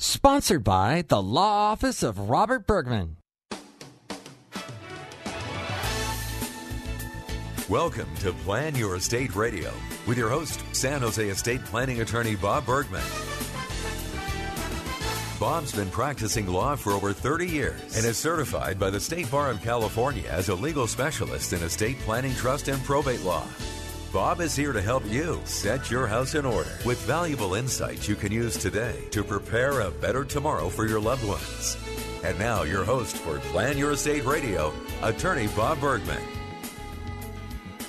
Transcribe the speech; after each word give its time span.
Sponsored 0.00 0.62
by 0.62 1.02
the 1.08 1.20
Law 1.20 1.72
Office 1.72 2.04
of 2.04 2.30
Robert 2.30 2.68
Bergman. 2.68 3.16
Welcome 7.68 8.06
to 8.20 8.32
Plan 8.32 8.76
Your 8.76 8.94
Estate 8.94 9.34
Radio 9.34 9.72
with 10.06 10.16
your 10.16 10.28
host, 10.28 10.62
San 10.70 11.00
Jose 11.00 11.28
estate 11.28 11.64
planning 11.64 12.00
attorney 12.00 12.36
Bob 12.36 12.64
Bergman. 12.64 13.02
Bob's 15.40 15.74
been 15.74 15.90
practicing 15.90 16.46
law 16.46 16.76
for 16.76 16.92
over 16.92 17.12
30 17.12 17.48
years 17.48 17.96
and 17.96 18.06
is 18.06 18.16
certified 18.16 18.78
by 18.78 18.90
the 18.90 19.00
State 19.00 19.28
Bar 19.32 19.50
of 19.50 19.60
California 19.62 20.28
as 20.30 20.48
a 20.48 20.54
legal 20.54 20.86
specialist 20.86 21.52
in 21.52 21.60
estate 21.62 21.98
planning, 22.02 22.34
trust, 22.36 22.68
and 22.68 22.80
probate 22.84 23.22
law. 23.22 23.44
Bob 24.12 24.40
is 24.40 24.56
here 24.56 24.72
to 24.72 24.80
help 24.80 25.04
you 25.06 25.38
set 25.44 25.90
your 25.90 26.06
house 26.06 26.34
in 26.34 26.46
order 26.46 26.70
with 26.86 26.98
valuable 27.00 27.52
insights 27.52 28.08
you 28.08 28.16
can 28.16 28.32
use 28.32 28.56
today 28.56 29.04
to 29.10 29.22
prepare 29.22 29.80
a 29.80 29.90
better 29.90 30.24
tomorrow 30.24 30.70
for 30.70 30.86
your 30.86 30.98
loved 30.98 31.28
ones. 31.28 31.76
And 32.24 32.38
now, 32.38 32.62
your 32.62 32.84
host 32.84 33.18
for 33.18 33.38
Plan 33.50 33.76
Your 33.76 33.92
Estate 33.92 34.24
Radio, 34.24 34.72
attorney 35.02 35.46
Bob 35.48 35.78
Bergman. 35.80 36.22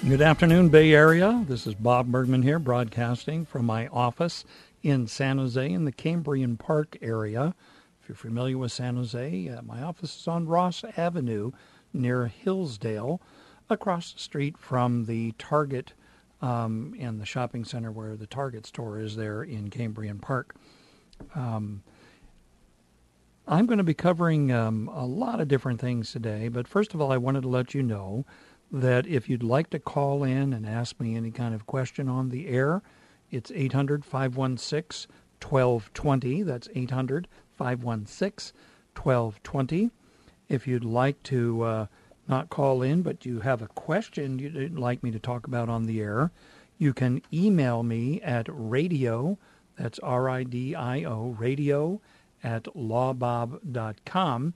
Good 0.05 0.21
afternoon, 0.21 0.67
Bay 0.67 0.93
Area. 0.93 1.45
This 1.47 1.65
is 1.65 1.73
Bob 1.73 2.07
Bergman 2.07 2.41
here, 2.41 2.59
broadcasting 2.59 3.45
from 3.45 3.65
my 3.65 3.87
office 3.87 4.43
in 4.83 5.07
San 5.07 5.37
Jose 5.37 5.71
in 5.71 5.85
the 5.85 5.91
Cambrian 5.93 6.57
Park 6.57 6.97
area. 7.01 7.55
If 8.01 8.09
you're 8.09 8.15
familiar 8.17 8.57
with 8.57 8.73
San 8.73 8.97
Jose, 8.97 9.47
uh, 9.47 9.61
my 9.61 9.81
office 9.81 10.19
is 10.19 10.27
on 10.27 10.47
Ross 10.47 10.83
Avenue 10.97 11.53
near 11.93 12.27
Hillsdale, 12.27 13.21
across 13.69 14.11
the 14.11 14.19
street 14.19 14.57
from 14.57 15.05
the 15.05 15.33
Target 15.37 15.93
um, 16.41 16.95
and 16.99 17.19
the 17.19 17.25
shopping 17.25 17.65
center 17.65 17.91
where 17.91 18.15
the 18.15 18.27
Target 18.27 18.65
store 18.65 18.99
is 18.99 19.15
there 19.15 19.43
in 19.43 19.69
Cambrian 19.69 20.19
Park. 20.19 20.55
Um, 21.35 21.83
I'm 23.47 23.65
going 23.65 23.79
to 23.79 23.83
be 23.83 23.95
covering 23.95 24.51
um, 24.51 24.89
a 24.93 25.05
lot 25.05 25.41
of 25.41 25.47
different 25.47 25.81
things 25.81 26.11
today, 26.11 26.49
but 26.49 26.67
first 26.67 26.93
of 26.93 27.01
all, 27.01 27.11
I 27.11 27.17
wanted 27.17 27.41
to 27.41 27.49
let 27.49 27.73
you 27.73 27.81
know 27.81 28.25
that 28.71 29.07
if 29.07 29.27
you'd 29.27 29.43
like 29.43 29.71
to 29.71 29.79
call 29.79 30.23
in 30.23 30.53
and 30.53 30.65
ask 30.65 30.99
me 30.99 31.15
any 31.15 31.31
kind 31.31 31.55
of 31.55 31.65
question 31.65 32.07
on 32.07 32.29
the 32.29 32.47
air, 32.47 32.83
it's 33.31 33.51
800 33.53 34.05
516 34.05 35.11
1220. 35.41 36.43
That's 36.43 36.69
800 36.75 37.27
516 37.57 38.53
1220. 38.95 39.91
If 40.47 40.67
you'd 40.67 40.85
like 40.85 41.21
to 41.23 41.61
uh, 41.63 41.85
not 42.29 42.49
call 42.49 42.81
in, 42.81 43.01
but 43.01 43.25
you 43.25 43.39
have 43.39 43.61
a 43.61 43.67
question 43.67 44.39
you'd 44.39 44.77
like 44.77 45.03
me 45.03 45.11
to 45.11 45.19
talk 45.19 45.47
about 45.47 45.67
on 45.67 45.85
the 45.85 45.99
air, 45.99 46.31
you 46.77 46.93
can 46.93 47.21
email 47.33 47.83
me 47.83 48.21
at 48.21 48.47
radio, 48.49 49.37
that's 49.77 49.99
R 49.99 50.29
I 50.29 50.43
D 50.43 50.75
I 50.75 51.03
O, 51.03 51.35
radio 51.37 51.99
at 52.43 52.63
lawbob.com, 52.63 54.53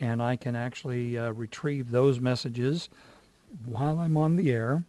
and 0.00 0.22
I 0.22 0.36
can 0.36 0.56
actually 0.56 1.16
uh, 1.16 1.30
retrieve 1.30 1.90
those 1.90 2.20
messages 2.20 2.90
while 3.64 3.98
I'm 3.98 4.16
on 4.16 4.36
the 4.36 4.50
air 4.50 4.84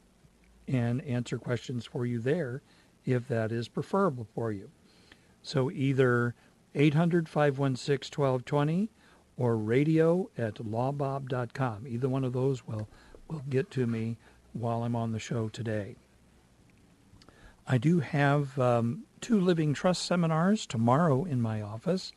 and 0.67 1.01
answer 1.03 1.37
questions 1.37 1.85
for 1.85 2.05
you 2.05 2.19
there 2.19 2.61
if 3.05 3.27
that 3.27 3.51
is 3.51 3.67
preferable 3.67 4.27
for 4.33 4.51
you. 4.51 4.71
So 5.43 5.69
either 5.71 6.33
800 6.73 7.29
516 7.29 8.19
1220 8.19 8.89
or 9.37 9.57
radio 9.57 10.29
at 10.37 10.55
lawbob.com. 10.55 11.87
Either 11.87 12.09
one 12.09 12.23
of 12.23 12.33
those 12.33 12.65
will, 12.65 12.87
will 13.27 13.43
get 13.49 13.69
to 13.71 13.85
me 13.85 14.17
while 14.53 14.83
I'm 14.83 14.95
on 14.95 15.11
the 15.11 15.19
show 15.19 15.49
today. 15.49 15.95
I 17.67 17.77
do 17.77 17.99
have 17.99 18.57
um, 18.59 19.03
two 19.21 19.39
living 19.39 19.73
trust 19.73 20.03
seminars 20.05 20.65
tomorrow 20.65 21.25
in 21.25 21.41
my 21.41 21.61
office. 21.61 22.13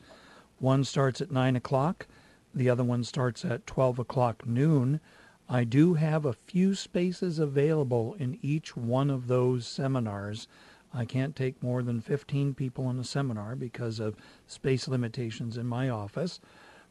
One 0.59 0.83
starts 0.83 1.21
at 1.21 1.31
9 1.31 1.55
o'clock, 1.55 2.07
the 2.53 2.69
other 2.69 2.83
one 2.83 3.03
starts 3.03 3.45
at 3.45 3.67
12 3.67 3.99
o'clock 3.99 4.45
noon. 4.45 4.99
I 5.47 5.63
do 5.63 5.95
have 5.95 6.25
a 6.25 6.33
few 6.33 6.75
spaces 6.75 7.39
available 7.39 8.15
in 8.19 8.37
each 8.41 8.77
one 8.77 9.09
of 9.09 9.27
those 9.27 9.65
seminars. 9.65 10.47
I 10.93 11.05
can't 11.05 11.35
take 11.35 11.61
more 11.61 11.81
than 11.81 12.01
15 12.01 12.53
people 12.53 12.89
in 12.89 12.99
a 12.99 13.03
seminar 13.03 13.55
because 13.55 13.99
of 13.99 14.15
space 14.47 14.87
limitations 14.87 15.57
in 15.57 15.67
my 15.67 15.89
office. 15.89 16.39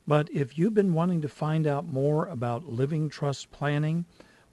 But 0.08 0.30
if 0.32 0.56
you've 0.56 0.72
been 0.72 0.94
wanting 0.94 1.20
to 1.20 1.28
find 1.28 1.66
out 1.66 1.86
more 1.86 2.28
about 2.28 2.64
living 2.64 3.10
trust 3.10 3.50
planning, 3.50 4.06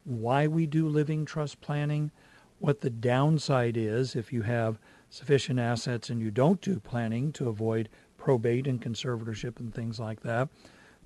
why 0.04 0.48
we 0.48 0.66
do 0.66 0.86
living 0.86 1.24
trust 1.24 1.62
planning, 1.62 2.12
what 2.60 2.82
the 2.82 2.90
downside 2.90 3.78
is 3.78 4.18
if 4.18 4.34
you 4.34 4.42
have 4.42 4.80
sufficient 5.10 5.58
assets 5.58 6.10
and 6.10 6.20
you 6.20 6.30
don't 6.30 6.60
do 6.60 6.82
planning 6.82 7.32
to 7.32 7.48
avoid 7.48 7.88
probate 8.18 8.68
and 8.68 8.82
conservatorship 8.82 9.58
and 9.58 9.74
things 9.74 9.98
like 9.98 10.24
that, 10.24 10.50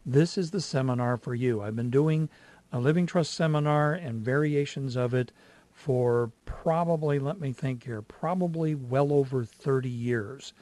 this 0.04 0.36
is 0.36 0.50
the 0.50 0.62
seminar 0.62 1.16
for 1.16 1.36
you. 1.36 1.62
I've 1.62 1.76
been 1.76 1.92
doing 1.92 2.28
a 2.72 2.80
living 2.80 3.06
trust 3.06 3.36
seminar 3.36 3.94
and 3.94 4.26
variations 4.26 4.96
of 4.96 5.14
it 5.14 5.32
for 5.72 6.32
probably, 6.46 7.20
let 7.20 7.40
me 7.40 7.54
think 7.54 7.84
here, 7.84 8.02
probably 8.02 8.74
well 8.74 9.14
over 9.14 9.46
30 9.46 9.90
years. 9.90 10.54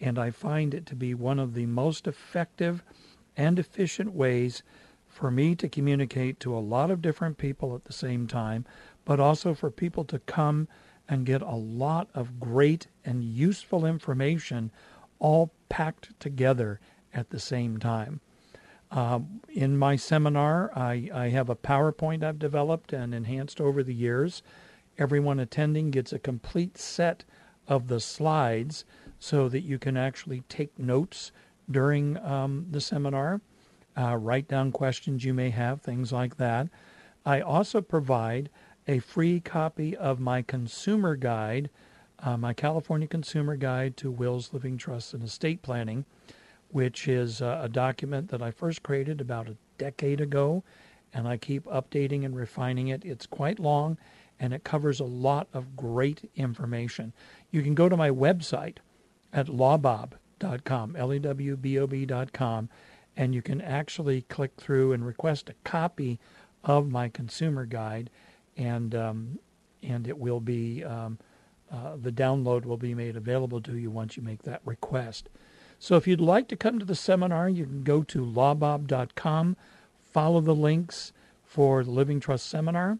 And 0.00 0.18
I 0.18 0.32
find 0.32 0.74
it 0.74 0.86
to 0.86 0.96
be 0.96 1.14
one 1.14 1.38
of 1.38 1.54
the 1.54 1.66
most 1.66 2.08
effective 2.08 2.82
and 3.38 3.58
efficient 3.58 4.12
ways 4.12 4.62
for 5.06 5.30
me 5.30 5.54
to 5.54 5.68
communicate 5.68 6.38
to 6.40 6.54
a 6.54 6.60
lot 6.60 6.90
of 6.90 7.00
different 7.00 7.38
people 7.38 7.74
at 7.74 7.84
the 7.84 7.92
same 7.92 8.26
time, 8.26 8.66
but 9.06 9.18
also 9.18 9.54
for 9.54 9.70
people 9.70 10.04
to 10.04 10.18
come 10.18 10.68
and 11.08 11.24
get 11.24 11.40
a 11.40 11.54
lot 11.54 12.08
of 12.14 12.38
great 12.38 12.88
and 13.04 13.24
useful 13.24 13.86
information 13.86 14.70
all 15.18 15.50
packed 15.70 16.18
together 16.20 16.78
at 17.14 17.30
the 17.30 17.40
same 17.40 17.78
time. 17.78 18.20
Uh, 18.90 19.20
in 19.48 19.76
my 19.76 19.96
seminar, 19.96 20.70
I, 20.74 21.08
I 21.12 21.28
have 21.28 21.48
a 21.48 21.56
PowerPoint 21.56 22.22
I've 22.22 22.38
developed 22.38 22.92
and 22.92 23.14
enhanced 23.14 23.60
over 23.60 23.82
the 23.82 23.94
years. 23.94 24.42
Everyone 24.98 25.38
attending 25.38 25.90
gets 25.90 26.12
a 26.12 26.18
complete 26.18 26.76
set 26.76 27.24
of 27.66 27.88
the 27.88 28.00
slides 28.00 28.84
so 29.18 29.48
that 29.48 29.60
you 29.60 29.78
can 29.78 29.96
actually 29.96 30.42
take 30.48 30.78
notes 30.78 31.32
during 31.70 32.16
um, 32.18 32.66
the 32.70 32.80
seminar, 32.80 33.40
uh, 33.96 34.16
write 34.16 34.48
down 34.48 34.72
questions 34.72 35.24
you 35.24 35.34
may 35.34 35.50
have, 35.50 35.80
things 35.80 36.12
like 36.12 36.36
that. 36.36 36.68
I 37.26 37.40
also 37.40 37.80
provide 37.80 38.48
a 38.86 39.00
free 39.00 39.40
copy 39.40 39.96
of 39.96 40.20
my 40.20 40.42
consumer 40.42 41.16
guide, 41.16 41.68
uh, 42.20 42.36
my 42.36 42.52
California 42.52 43.06
Consumer 43.06 43.56
Guide 43.56 43.96
to 43.98 44.10
Wills, 44.10 44.52
Living 44.52 44.78
Trusts, 44.78 45.12
and 45.12 45.22
Estate 45.22 45.62
Planning 45.62 46.04
which 46.70 47.08
is 47.08 47.40
a 47.40 47.68
document 47.70 48.28
that 48.28 48.42
I 48.42 48.50
first 48.50 48.82
created 48.82 49.20
about 49.20 49.48
a 49.48 49.56
decade 49.78 50.20
ago, 50.20 50.62
and 51.12 51.26
I 51.26 51.36
keep 51.36 51.64
updating 51.64 52.24
and 52.24 52.36
refining 52.36 52.88
it. 52.88 53.04
It's 53.04 53.26
quite 53.26 53.58
long, 53.58 53.96
and 54.38 54.52
it 54.52 54.64
covers 54.64 55.00
a 55.00 55.04
lot 55.04 55.48
of 55.52 55.76
great 55.76 56.30
information. 56.36 57.12
You 57.50 57.62
can 57.62 57.74
go 57.74 57.88
to 57.88 57.96
my 57.96 58.10
website 58.10 58.78
at 59.32 59.46
lawbob.com, 59.46 60.18
L-E-W-B-O-B.com, 60.96 62.68
and 63.16 63.34
you 63.34 63.42
can 63.42 63.60
actually 63.60 64.22
click 64.22 64.52
through 64.56 64.92
and 64.92 65.04
request 65.06 65.48
a 65.48 65.54
copy 65.64 66.18
of 66.64 66.90
my 66.90 67.08
consumer 67.08 67.64
guide, 67.66 68.10
and 68.56 68.94
um, 68.94 69.38
and 69.82 70.08
it 70.08 70.18
will 70.18 70.40
be 70.40 70.82
um, 70.84 71.18
uh, 71.70 71.96
the 72.00 72.12
download 72.12 72.64
will 72.64 72.76
be 72.76 72.94
made 72.94 73.16
available 73.16 73.60
to 73.60 73.76
you 73.76 73.90
once 73.90 74.16
you 74.16 74.22
make 74.22 74.42
that 74.42 74.60
request. 74.64 75.28
So 75.78 75.96
if 75.96 76.06
you'd 76.06 76.20
like 76.20 76.48
to 76.48 76.56
come 76.56 76.78
to 76.78 76.84
the 76.84 76.94
seminar, 76.94 77.48
you 77.48 77.64
can 77.64 77.82
go 77.84 78.02
to 78.02 78.24
lawbob.com, 78.24 79.56
follow 80.02 80.40
the 80.40 80.54
links 80.54 81.12
for 81.44 81.84
the 81.84 81.90
Living 81.90 82.20
Trust 82.20 82.48
seminar, 82.48 82.98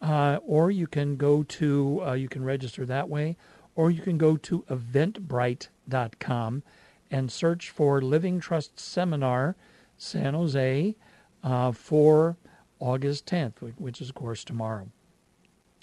uh, 0.00 0.38
or 0.44 0.70
you 0.70 0.86
can 0.86 1.16
go 1.16 1.42
to, 1.44 2.02
uh, 2.04 2.12
you 2.14 2.28
can 2.28 2.44
register 2.44 2.84
that 2.86 3.08
way, 3.08 3.36
or 3.74 3.90
you 3.90 4.02
can 4.02 4.18
go 4.18 4.36
to 4.36 4.62
eventbrite.com 4.62 6.62
and 7.10 7.30
search 7.30 7.70
for 7.70 8.00
Living 8.00 8.40
Trust 8.40 8.78
Seminar 8.78 9.56
San 9.96 10.34
Jose 10.34 10.96
uh, 11.42 11.72
for 11.72 12.36
August 12.80 13.26
10th, 13.26 13.54
which 13.76 14.00
is, 14.00 14.08
of 14.08 14.14
course, 14.14 14.44
tomorrow. 14.44 14.88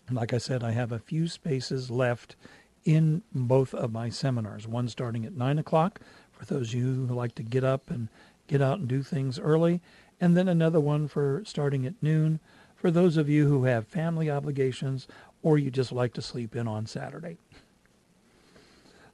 And 0.07 0.17
like 0.17 0.33
I 0.33 0.39
said, 0.39 0.63
I 0.63 0.71
have 0.71 0.91
a 0.91 0.99
few 0.99 1.27
spaces 1.27 1.91
left 1.91 2.35
in 2.83 3.21
both 3.33 3.73
of 3.73 3.91
my 3.91 4.09
seminars, 4.09 4.67
one 4.67 4.87
starting 4.87 5.25
at 5.25 5.35
9 5.35 5.59
o'clock 5.59 5.99
for 6.31 6.45
those 6.45 6.69
of 6.69 6.79
you 6.79 7.07
who 7.07 7.13
like 7.13 7.35
to 7.35 7.43
get 7.43 7.63
up 7.63 7.91
and 7.91 8.07
get 8.47 8.61
out 8.61 8.79
and 8.79 8.87
do 8.87 9.03
things 9.03 9.37
early, 9.37 9.81
and 10.19 10.35
then 10.35 10.47
another 10.47 10.79
one 10.79 11.07
for 11.07 11.43
starting 11.45 11.85
at 11.85 12.01
noon 12.01 12.39
for 12.75 12.89
those 12.89 13.17
of 13.17 13.29
you 13.29 13.47
who 13.47 13.65
have 13.65 13.87
family 13.87 14.29
obligations 14.29 15.07
or 15.43 15.57
you 15.57 15.69
just 15.69 15.91
like 15.91 16.13
to 16.13 16.21
sleep 16.21 16.55
in 16.55 16.67
on 16.67 16.85
Saturday. 16.85 17.37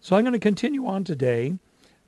So 0.06 0.16
I'm 0.16 0.24
going 0.24 0.34
to 0.34 0.40
continue 0.40 0.86
on 0.86 1.04
today 1.04 1.57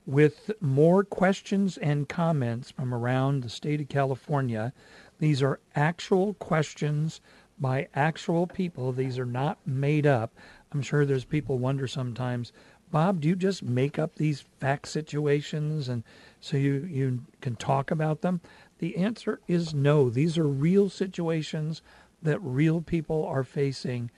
with 0.05 0.51
more 0.61 1.03
questions 1.03 1.79
and 1.79 2.07
comments 2.07 2.69
from 2.69 2.93
around 2.93 3.41
the 3.41 3.49
state 3.49 3.81
of 3.81 3.89
California. 3.89 4.71
These 5.17 5.41
are 5.41 5.59
actual 5.75 6.35
questions 6.35 7.21
by 7.57 7.87
actual 7.95 8.45
people. 8.45 8.91
These 8.91 9.17
are 9.17 9.25
not 9.25 9.57
made 9.65 10.05
up. 10.05 10.35
I'm 10.71 10.83
sure 10.83 11.07
there's 11.07 11.25
people 11.25 11.57
wonder 11.57 11.87
sometimes, 11.87 12.53
Bob, 12.91 13.21
do 13.21 13.29
you 13.29 13.35
just 13.35 13.63
make 13.63 13.97
up 13.97 14.13
these 14.13 14.41
fact 14.59 14.89
situations 14.89 15.89
and 15.89 16.03
so 16.39 16.55
you, 16.55 16.87
you 16.87 17.23
can 17.41 17.55
talk 17.55 17.89
about 17.89 18.21
them? 18.21 18.41
The 18.77 18.95
answer 18.95 19.39
is 19.47 19.73
no. 19.73 20.11
These 20.11 20.37
are 20.37 20.47
real 20.47 20.91
situations 20.91 21.81
that 22.21 22.37
real 22.43 22.79
people 22.79 23.25
are 23.25 23.43
facing 23.43 24.11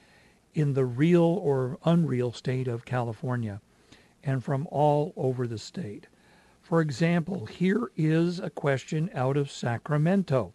in 0.53 0.73
the 0.73 0.83
real 0.83 1.23
or 1.23 1.77
unreal 1.85 2.33
state 2.33 2.67
of 2.67 2.83
California 2.83 3.61
and 4.23 4.43
from 4.43 4.67
all 4.71 5.13
over 5.15 5.47
the 5.47 5.57
state. 5.57 6.07
For 6.61 6.81
example, 6.81 7.45
here 7.45 7.91
is 7.97 8.39
a 8.39 8.49
question 8.49 9.09
out 9.13 9.37
of 9.37 9.51
Sacramento. 9.51 10.53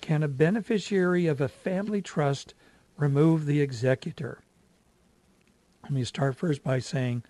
Can 0.00 0.22
a 0.22 0.28
beneficiary 0.28 1.26
of 1.26 1.40
a 1.40 1.48
family 1.48 2.02
trust 2.02 2.54
remove 2.96 3.46
the 3.46 3.60
executor? 3.60 4.42
Let 5.82 5.92
me 5.92 6.04
start 6.04 6.36
first 6.36 6.62
by 6.64 6.80
saying 6.80 7.22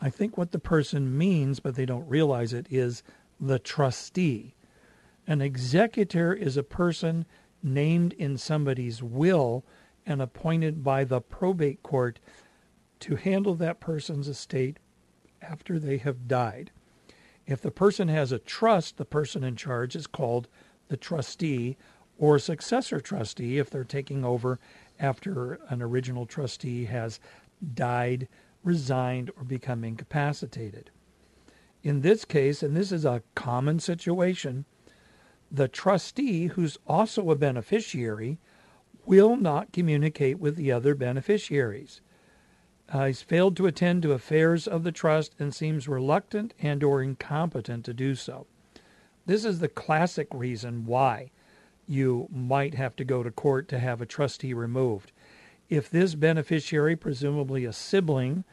I 0.00 0.10
think 0.10 0.38
what 0.38 0.52
the 0.52 0.58
person 0.58 1.18
means, 1.18 1.60
but 1.60 1.74
they 1.74 1.84
don't 1.84 2.08
realize 2.08 2.52
it, 2.52 2.66
is 2.70 3.02
the 3.40 3.58
trustee. 3.58 4.54
An 5.26 5.42
executor 5.42 6.32
is 6.32 6.56
a 6.56 6.62
person 6.62 7.26
named 7.62 8.12
in 8.14 8.38
somebody's 8.38 9.02
will 9.02 9.64
and 10.06 10.22
appointed 10.22 10.82
by 10.82 11.04
the 11.04 11.20
probate 11.20 11.82
court 11.82 12.20
to 13.00 13.16
handle 13.16 13.54
that 13.54 13.80
person's 13.80 14.28
estate 14.28 14.78
after 15.40 15.78
they 15.78 15.98
have 15.98 16.28
died. 16.28 16.70
If 17.46 17.62
the 17.62 17.70
person 17.70 18.08
has 18.08 18.32
a 18.32 18.38
trust, 18.38 18.96
the 18.96 19.04
person 19.04 19.42
in 19.42 19.56
charge 19.56 19.96
is 19.96 20.06
called 20.06 20.48
the 20.88 20.96
trustee 20.96 21.76
or 22.18 22.38
successor 22.38 23.00
trustee 23.00 23.58
if 23.58 23.70
they're 23.70 23.84
taking 23.84 24.24
over 24.24 24.58
after 24.98 25.60
an 25.68 25.80
original 25.80 26.26
trustee 26.26 26.86
has 26.86 27.20
died, 27.74 28.28
resigned, 28.64 29.30
or 29.36 29.44
become 29.44 29.84
incapacitated. 29.84 30.90
In 31.82 32.00
this 32.00 32.24
case, 32.24 32.62
and 32.62 32.76
this 32.76 32.90
is 32.90 33.04
a 33.04 33.22
common 33.34 33.78
situation, 33.78 34.64
the 35.50 35.68
trustee, 35.68 36.48
who's 36.48 36.76
also 36.86 37.30
a 37.30 37.36
beneficiary, 37.36 38.38
will 39.06 39.36
not 39.36 39.72
communicate 39.72 40.38
with 40.38 40.56
the 40.56 40.70
other 40.72 40.94
beneficiaries. 40.94 42.00
Uh, 42.90 43.06
he's 43.06 43.22
failed 43.22 43.56
to 43.56 43.66
attend 43.66 44.02
to 44.02 44.12
affairs 44.12 44.66
of 44.66 44.82
the 44.82 44.92
trust 44.92 45.34
and 45.38 45.54
seems 45.54 45.88
reluctant 45.88 46.54
and 46.60 46.82
or 46.82 47.02
incompetent 47.02 47.84
to 47.84 47.92
do 47.92 48.14
so. 48.14 48.46
This 49.26 49.44
is 49.44 49.58
the 49.58 49.68
classic 49.68 50.28
reason 50.32 50.86
why 50.86 51.30
you 51.86 52.28
might 52.32 52.74
have 52.74 52.96
to 52.96 53.04
go 53.04 53.22
to 53.22 53.30
court 53.30 53.68
to 53.68 53.78
have 53.78 54.00
a 54.00 54.06
trustee 54.06 54.54
removed. 54.54 55.12
If 55.68 55.90
this 55.90 56.14
beneficiary, 56.14 56.96
presumably 56.96 57.66
a 57.66 57.72
sibling, 57.72 58.44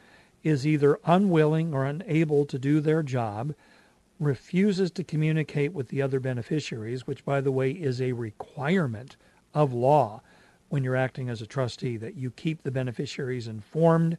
is 0.42 0.66
either 0.66 0.98
unwilling 1.04 1.72
or 1.72 1.86
unable 1.86 2.44
to 2.44 2.58
do 2.58 2.80
their 2.80 3.02
job, 3.02 3.54
refuses 4.20 4.90
to 4.92 5.04
communicate 5.04 5.72
with 5.72 5.88
the 5.88 6.02
other 6.02 6.20
beneficiaries, 6.20 7.06
which, 7.06 7.24
by 7.24 7.40
the 7.40 7.52
way, 7.52 7.70
is 7.70 8.00
a 8.00 8.12
requirement 8.12 9.16
of 9.54 9.72
law 9.72 10.20
when 10.68 10.82
you're 10.82 10.96
acting 10.96 11.28
as 11.28 11.42
a 11.42 11.46
trustee, 11.46 11.96
that 11.96 12.16
you 12.16 12.30
keep 12.30 12.62
the 12.62 12.70
beneficiaries 12.70 13.48
informed, 13.48 14.18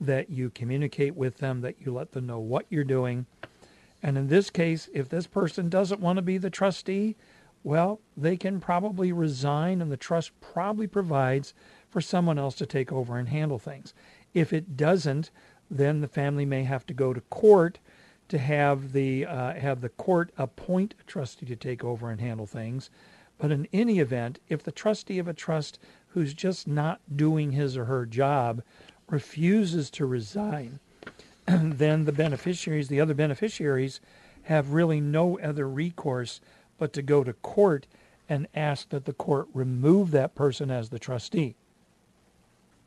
that 0.00 0.30
you 0.30 0.50
communicate 0.50 1.14
with 1.14 1.38
them, 1.38 1.60
that 1.60 1.76
you 1.80 1.92
let 1.92 2.12
them 2.12 2.26
know 2.26 2.38
what 2.38 2.66
you're 2.68 2.84
doing. 2.84 3.26
And 4.02 4.16
in 4.16 4.28
this 4.28 4.50
case, 4.50 4.88
if 4.94 5.08
this 5.08 5.26
person 5.26 5.68
doesn't 5.68 6.00
want 6.00 6.16
to 6.16 6.22
be 6.22 6.38
the 6.38 6.50
trustee, 6.50 7.16
well, 7.64 8.00
they 8.16 8.36
can 8.36 8.60
probably 8.60 9.12
resign, 9.12 9.82
and 9.82 9.90
the 9.90 9.96
trust 9.96 10.30
probably 10.40 10.86
provides 10.86 11.54
for 11.90 12.00
someone 12.00 12.38
else 12.38 12.54
to 12.56 12.66
take 12.66 12.92
over 12.92 13.18
and 13.18 13.28
handle 13.28 13.58
things. 13.58 13.92
If 14.34 14.52
it 14.52 14.76
doesn't, 14.76 15.30
then 15.70 16.00
the 16.00 16.08
family 16.08 16.44
may 16.44 16.62
have 16.64 16.86
to 16.86 16.94
go 16.94 17.12
to 17.12 17.20
court 17.22 17.78
to 18.28 18.38
have 18.38 18.92
the 18.92 19.24
uh, 19.26 19.54
have 19.54 19.80
the 19.80 19.88
court 19.88 20.30
appoint 20.36 20.94
a 21.00 21.02
trustee 21.04 21.46
to 21.46 21.56
take 21.56 21.82
over 21.82 22.10
and 22.10 22.20
handle 22.20 22.46
things. 22.46 22.90
But 23.38 23.52
in 23.52 23.68
any 23.72 24.00
event, 24.00 24.40
if 24.48 24.62
the 24.62 24.72
trustee 24.72 25.18
of 25.18 25.28
a 25.28 25.34
trust 25.34 25.78
who's 26.08 26.34
just 26.34 26.66
not 26.66 27.00
doing 27.14 27.52
his 27.52 27.76
or 27.76 27.84
her 27.84 28.04
job 28.04 28.62
refuses 29.08 29.90
to 29.90 30.06
resign, 30.06 30.80
then 31.46 32.04
the 32.04 32.12
beneficiaries, 32.12 32.88
the 32.88 33.00
other 33.00 33.14
beneficiaries, 33.14 34.00
have 34.44 34.72
really 34.72 35.00
no 35.00 35.38
other 35.38 35.68
recourse 35.68 36.40
but 36.78 36.92
to 36.92 37.02
go 37.02 37.22
to 37.22 37.32
court 37.32 37.86
and 38.28 38.48
ask 38.54 38.88
that 38.90 39.04
the 39.04 39.12
court 39.12 39.46
remove 39.54 40.10
that 40.10 40.34
person 40.34 40.70
as 40.70 40.90
the 40.90 40.98
trustee. 40.98 41.54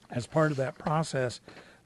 As 0.09 0.27
part 0.27 0.51
of 0.51 0.57
that 0.57 0.77
process, 0.77 1.39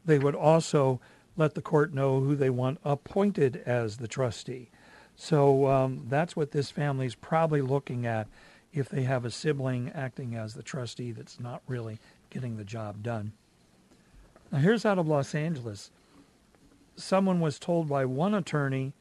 they 0.03 0.19
would 0.19 0.35
also 0.35 0.99
let 1.37 1.53
the 1.53 1.61
court 1.61 1.93
know 1.93 2.19
who 2.19 2.35
they 2.35 2.49
want 2.49 2.79
appointed 2.83 3.61
as 3.65 3.97
the 3.97 4.07
trustee. 4.07 4.69
So 5.15 5.67
um, 5.67 6.05
that's 6.09 6.35
what 6.35 6.51
this 6.51 6.71
family 6.71 7.05
is 7.05 7.15
probably 7.15 7.61
looking 7.61 8.05
at 8.05 8.27
if 8.75 8.89
they 8.89 9.03
have 9.03 9.23
a 9.23 9.31
sibling 9.31 9.89
acting 9.95 10.35
as 10.35 10.53
the 10.53 10.61
trustee 10.61 11.11
that's 11.11 11.39
not 11.39 11.61
really 11.65 11.97
getting 12.29 12.57
the 12.57 12.63
job 12.65 13.01
done. 13.01 13.31
Now, 14.51 14.59
here's 14.59 14.85
out 14.85 14.99
of 14.99 15.07
Los 15.07 15.33
Angeles. 15.33 15.89
Someone 16.95 17.39
was 17.39 17.57
told 17.57 17.87
by 17.87 18.05
one 18.05 18.33
attorney 18.33 18.93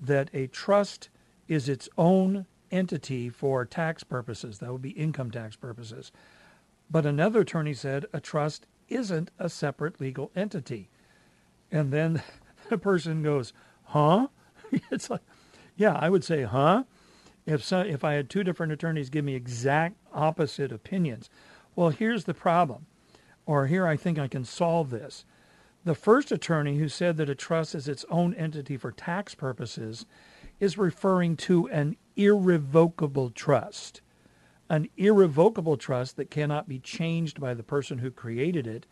that 0.00 0.28
a 0.34 0.48
trust 0.48 1.08
is 1.46 1.68
its 1.68 1.88
own 1.96 2.46
entity 2.72 3.28
for 3.28 3.64
tax 3.64 4.02
purposes. 4.02 4.58
That 4.58 4.72
would 4.72 4.82
be 4.82 4.90
income 4.90 5.30
tax 5.30 5.54
purposes. 5.54 6.10
But 6.90 7.06
another 7.06 7.40
attorney 7.40 7.74
said 7.74 8.06
a 8.12 8.20
trust 8.20 8.66
isn't 8.88 9.30
a 9.38 9.48
separate 9.48 10.00
legal 10.00 10.32
entity. 10.34 10.90
And 11.70 11.92
then 11.92 12.22
the 12.68 12.78
person 12.78 13.22
goes, 13.22 13.52
huh? 13.84 14.28
it's 14.90 15.10
like, 15.10 15.22
yeah, 15.76 15.96
I 15.98 16.10
would 16.10 16.24
say, 16.24 16.42
huh? 16.42 16.84
If, 17.44 17.64
so, 17.64 17.80
if 17.80 18.04
I 18.04 18.14
had 18.14 18.30
two 18.30 18.44
different 18.44 18.72
attorneys 18.72 19.10
give 19.10 19.24
me 19.24 19.34
exact 19.34 19.96
opposite 20.12 20.70
opinions. 20.70 21.28
Well, 21.74 21.90
here's 21.90 22.24
the 22.24 22.34
problem, 22.34 22.86
or 23.46 23.66
here 23.66 23.86
I 23.86 23.96
think 23.96 24.18
I 24.18 24.28
can 24.28 24.44
solve 24.44 24.90
this. 24.90 25.24
The 25.84 25.94
first 25.96 26.30
attorney 26.30 26.78
who 26.78 26.88
said 26.88 27.16
that 27.16 27.30
a 27.30 27.34
trust 27.34 27.74
is 27.74 27.88
its 27.88 28.04
own 28.08 28.34
entity 28.34 28.76
for 28.76 28.92
tax 28.92 29.34
purposes 29.34 30.06
is 30.60 30.78
referring 30.78 31.36
to 31.36 31.68
an 31.70 31.96
irrevocable 32.14 33.30
trust. 33.30 34.00
An 34.68 34.88
irrevocable 34.96 35.76
trust 35.76 36.16
that 36.16 36.30
cannot 36.30 36.68
be 36.68 36.78
changed 36.78 37.40
by 37.40 37.54
the 37.54 37.64
person 37.64 37.98
who 37.98 38.12
created 38.12 38.66
it 38.66 38.86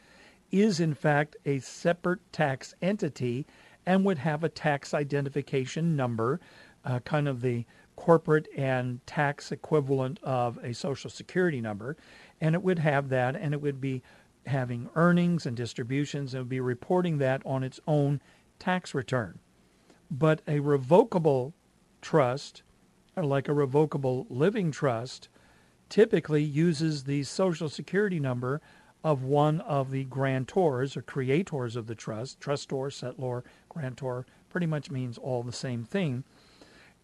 is 0.51 0.81
in 0.81 0.95
fact 0.95 1.37
a 1.47 1.61
separate 1.61 2.21
tax 2.33 2.75
entity 2.83 3.47
and 3.87 4.05
would 4.05 4.19
have 4.19 4.43
a 4.43 4.49
tax 4.49 4.93
identification 4.93 5.95
number, 5.95 6.41
uh, 6.85 6.99
kind 7.01 7.29
of 7.29 7.41
the 7.41 7.65
corporate 8.01 8.49
and 8.57 9.07
tax 9.07 9.53
equivalent 9.53 10.19
of 10.23 10.59
a 10.63 10.73
social 10.73 11.11
security 11.11 11.61
number. 11.61 11.99
And 12.41 12.55
it 12.55 12.63
would 12.63 12.79
have 12.79 13.11
that, 13.11 13.37
and 13.37 13.53
it 13.53 13.61
would 13.61 13.79
be 13.79 14.03
having 14.47 14.89
earnings 14.95 15.45
and 15.45 15.55
distributions, 15.55 16.33
and 16.33 16.45
would 16.45 16.49
be 16.49 16.61
reporting 16.61 17.19
that 17.19 17.43
on 17.45 17.63
its 17.63 17.79
own 17.87 18.23
tax 18.59 18.95
return. 18.95 19.39
But 20.11 20.41
a 20.49 20.61
revocable 20.61 21.53
trust, 22.01 22.63
uh, 23.19 23.23
like 23.23 23.49
a 23.49 23.53
revocable 23.53 24.27
living 24.31 24.71
trust, 24.71 25.29
typically 25.91 26.43
uses 26.43 27.05
the 27.05 27.23
social 27.25 27.69
security 27.69 28.19
number 28.19 28.63
of 29.05 29.25
one 29.25 29.61
of 29.61 29.91
the 29.91 30.07
grantors 30.07 30.97
or 30.97 31.03
creators 31.03 31.77
of 31.77 31.87
the 31.87 31.95
trust. 31.95 32.41
Trustor, 32.41 32.89
settlor, 32.89 33.43
grantor 33.69 34.25
pretty 34.49 34.67
much 34.67 34.91
means 34.91 35.19
all 35.19 35.43
the 35.43 35.53
same 35.53 35.85
thing. 35.85 36.25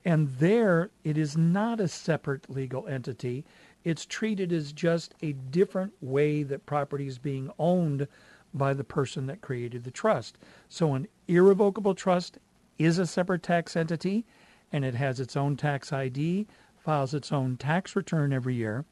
And 0.06 0.28
there, 0.38 0.90
it 1.02 1.18
is 1.18 1.36
not 1.36 1.80
a 1.80 1.88
separate 1.88 2.48
legal 2.48 2.86
entity. 2.86 3.44
It's 3.82 4.06
treated 4.06 4.52
as 4.52 4.72
just 4.72 5.16
a 5.20 5.32
different 5.32 5.94
way 6.00 6.44
that 6.44 6.64
property 6.64 7.08
is 7.08 7.18
being 7.18 7.50
owned 7.58 8.06
by 8.54 8.72
the 8.72 8.84
person 8.84 9.26
that 9.26 9.40
created 9.40 9.82
the 9.82 9.90
trust. 9.90 10.38
So, 10.68 10.94
an 10.94 11.08
irrevocable 11.26 11.96
trust 11.96 12.38
is 12.78 12.98
a 12.98 13.06
separate 13.06 13.42
tax 13.42 13.74
entity 13.74 14.24
and 14.70 14.84
it 14.84 14.94
has 14.94 15.18
its 15.18 15.36
own 15.36 15.56
tax 15.56 15.92
ID, 15.92 16.46
files 16.78 17.12
its 17.12 17.32
own 17.32 17.56
tax 17.56 17.96
return 17.96 18.32
every 18.32 18.54
year. 18.54 18.84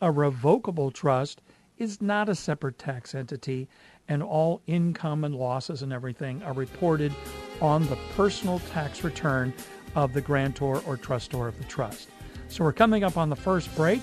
A 0.00 0.10
revocable 0.10 0.90
trust 0.90 1.42
is 1.76 2.00
not 2.00 2.30
a 2.30 2.34
separate 2.34 2.78
tax 2.78 3.14
entity 3.14 3.68
and 4.08 4.22
all 4.22 4.62
income 4.66 5.24
and 5.24 5.34
losses 5.34 5.82
and 5.82 5.92
everything 5.92 6.42
are 6.42 6.54
reported 6.54 7.12
on 7.60 7.86
the 7.88 7.98
personal 8.16 8.60
tax 8.70 9.04
return 9.04 9.52
of 9.94 10.12
the 10.12 10.20
grantor 10.20 10.80
or 10.86 10.96
trustor 10.96 11.48
of 11.48 11.58
the 11.58 11.64
trust. 11.64 12.08
So 12.48 12.64
we're 12.64 12.72
coming 12.72 13.04
up 13.04 13.16
on 13.16 13.30
the 13.30 13.36
first 13.36 13.74
break. 13.74 14.00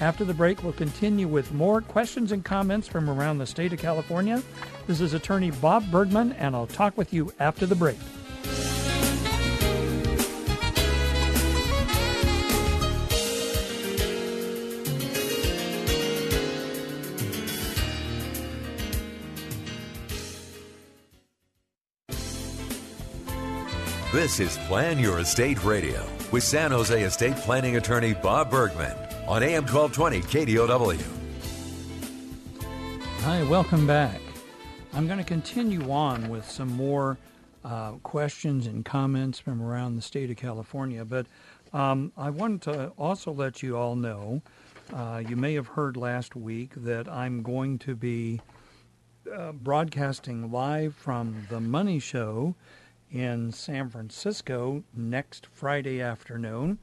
After 0.00 0.24
the 0.24 0.32
break, 0.32 0.62
we'll 0.62 0.72
continue 0.72 1.28
with 1.28 1.52
more 1.52 1.82
questions 1.82 2.32
and 2.32 2.44
comments 2.44 2.88
from 2.88 3.10
around 3.10 3.38
the 3.38 3.46
state 3.46 3.72
of 3.72 3.78
California. 3.78 4.42
This 4.86 5.00
is 5.00 5.12
attorney 5.12 5.50
Bob 5.50 5.90
Bergman, 5.90 6.32
and 6.32 6.56
I'll 6.56 6.66
talk 6.66 6.96
with 6.96 7.12
you 7.12 7.32
after 7.38 7.66
the 7.66 7.74
break. 7.74 7.98
This 24.30 24.56
is 24.56 24.58
Plan 24.68 25.00
Your 25.00 25.18
Estate 25.18 25.64
Radio 25.64 26.06
with 26.30 26.44
San 26.44 26.70
Jose 26.70 27.02
estate 27.02 27.34
planning 27.38 27.74
attorney 27.74 28.14
Bob 28.14 28.48
Bergman 28.48 28.96
on 29.26 29.42
AM 29.42 29.66
1220 29.66 30.20
KDOW. 30.20 31.02
Hi, 33.22 33.42
welcome 33.50 33.88
back. 33.88 34.20
I'm 34.92 35.08
going 35.08 35.18
to 35.18 35.24
continue 35.24 35.90
on 35.90 36.28
with 36.28 36.48
some 36.48 36.68
more 36.68 37.18
uh, 37.64 37.94
questions 38.04 38.68
and 38.68 38.84
comments 38.84 39.40
from 39.40 39.60
around 39.60 39.96
the 39.96 40.02
state 40.02 40.30
of 40.30 40.36
California, 40.36 41.04
but 41.04 41.26
um, 41.72 42.12
I 42.16 42.30
wanted 42.30 42.62
to 42.72 42.92
also 42.96 43.32
let 43.32 43.64
you 43.64 43.76
all 43.76 43.96
know 43.96 44.42
uh, 44.94 45.24
you 45.28 45.34
may 45.34 45.54
have 45.54 45.66
heard 45.66 45.96
last 45.96 46.36
week 46.36 46.70
that 46.76 47.08
I'm 47.08 47.42
going 47.42 47.80
to 47.80 47.96
be 47.96 48.40
uh, 49.34 49.50
broadcasting 49.50 50.52
live 50.52 50.94
from 50.94 51.48
the 51.50 51.58
Money 51.58 51.98
Show 51.98 52.54
in 53.10 53.52
San 53.52 53.88
Francisco 53.88 54.84
next 54.94 55.46
Friday 55.46 56.00
afternoon. 56.00 56.78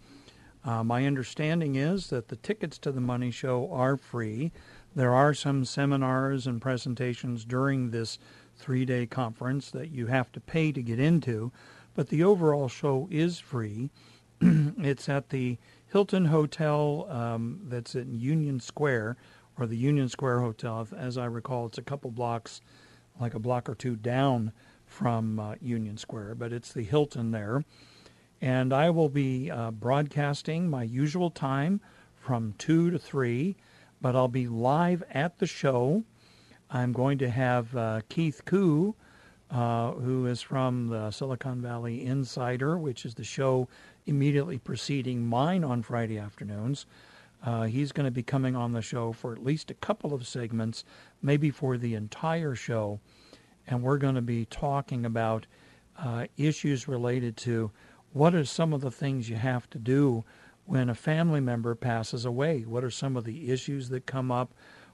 Uh, 0.63 0.83
my 0.83 1.05
understanding 1.05 1.75
is 1.75 2.09
that 2.09 2.27
the 2.27 2.35
tickets 2.35 2.77
to 2.79 2.91
the 2.91 2.99
Money 2.99 3.31
Show 3.31 3.71
are 3.71 3.95
free. 3.95 4.51
There 4.95 5.13
are 5.13 5.33
some 5.33 5.63
seminars 5.63 6.45
and 6.45 6.61
presentations 6.61 7.45
during 7.45 7.91
this 7.91 8.19
three 8.57 8.83
day 8.83 9.05
conference 9.05 9.71
that 9.71 9.91
you 9.91 10.07
have 10.07 10.31
to 10.33 10.39
pay 10.39 10.71
to 10.71 10.81
get 10.81 10.99
into, 10.99 11.51
but 11.95 12.09
the 12.09 12.23
overall 12.23 12.67
show 12.67 13.07
is 13.09 13.39
free. 13.39 13.89
it's 14.41 15.07
at 15.07 15.29
the 15.29 15.57
Hilton 15.87 16.25
Hotel 16.25 17.07
um, 17.09 17.61
that's 17.63 17.95
in 17.95 18.19
Union 18.19 18.59
Square, 18.59 19.15
or 19.57 19.67
the 19.67 19.77
Union 19.77 20.09
Square 20.09 20.41
Hotel. 20.41 20.87
As 20.97 21.17
I 21.17 21.25
recall, 21.25 21.67
it's 21.67 21.77
a 21.77 21.83
couple 21.83 22.11
blocks, 22.11 22.61
like 23.19 23.33
a 23.33 23.39
block 23.39 23.69
or 23.69 23.75
two 23.75 23.95
down 23.95 24.51
from 24.87 25.39
uh, 25.39 25.55
Union 25.61 25.97
Square, 25.97 26.35
but 26.35 26.51
it's 26.51 26.73
the 26.73 26.83
Hilton 26.83 27.31
there. 27.31 27.63
And 28.41 28.73
I 28.73 28.89
will 28.89 29.09
be 29.09 29.51
uh, 29.51 29.71
broadcasting 29.71 30.69
my 30.69 30.83
usual 30.83 31.29
time 31.29 31.81
from 32.15 32.53
2 32.57 32.91
to 32.91 32.99
3, 32.99 33.55
but 34.01 34.15
I'll 34.15 34.27
be 34.27 34.47
live 34.47 35.03
at 35.11 35.39
the 35.39 35.45
show. 35.45 36.03
I'm 36.69 36.93
going 36.93 37.17
to 37.19 37.29
have 37.29 37.75
uh, 37.75 38.01
Keith 38.09 38.43
Koo, 38.45 38.95
uh, 39.49 39.91
who 39.91 40.25
is 40.25 40.41
from 40.41 40.87
the 40.87 41.11
Silicon 41.11 41.61
Valley 41.61 42.05
Insider, 42.05 42.77
which 42.77 43.05
is 43.05 43.15
the 43.15 43.23
show 43.23 43.67
immediately 44.05 44.57
preceding 44.57 45.25
mine 45.25 45.63
on 45.63 45.83
Friday 45.83 46.17
afternoons. 46.17 46.85
Uh, 47.43 47.63
he's 47.63 47.91
going 47.91 48.05
to 48.05 48.11
be 48.11 48.23
coming 48.23 48.55
on 48.55 48.73
the 48.73 48.81
show 48.81 49.11
for 49.11 49.31
at 49.31 49.43
least 49.43 49.69
a 49.71 49.75
couple 49.75 50.13
of 50.13 50.27
segments, 50.27 50.83
maybe 51.21 51.49
for 51.49 51.77
the 51.77 51.93
entire 51.93 52.55
show 52.55 52.99
and 53.67 53.83
we're 53.83 53.97
going 53.97 54.15
to 54.15 54.21
be 54.21 54.45
talking 54.45 55.05
about 55.05 55.45
uh, 55.97 56.27
issues 56.37 56.87
related 56.87 57.35
to 57.37 57.71
what 58.13 58.33
are 58.33 58.45
some 58.45 58.73
of 58.73 58.81
the 58.81 58.91
things 58.91 59.29
you 59.29 59.35
have 59.35 59.69
to 59.69 59.77
do 59.77 60.23
when 60.65 60.89
a 60.89 60.95
family 60.95 61.39
member 61.39 61.75
passes 61.75 62.25
away. 62.25 62.61
What 62.61 62.83
are 62.83 62.91
some 62.91 63.15
of 63.15 63.23
the 63.23 63.51
issues 63.51 63.89
that 63.89 64.05
come 64.05 64.31
up? 64.31 64.53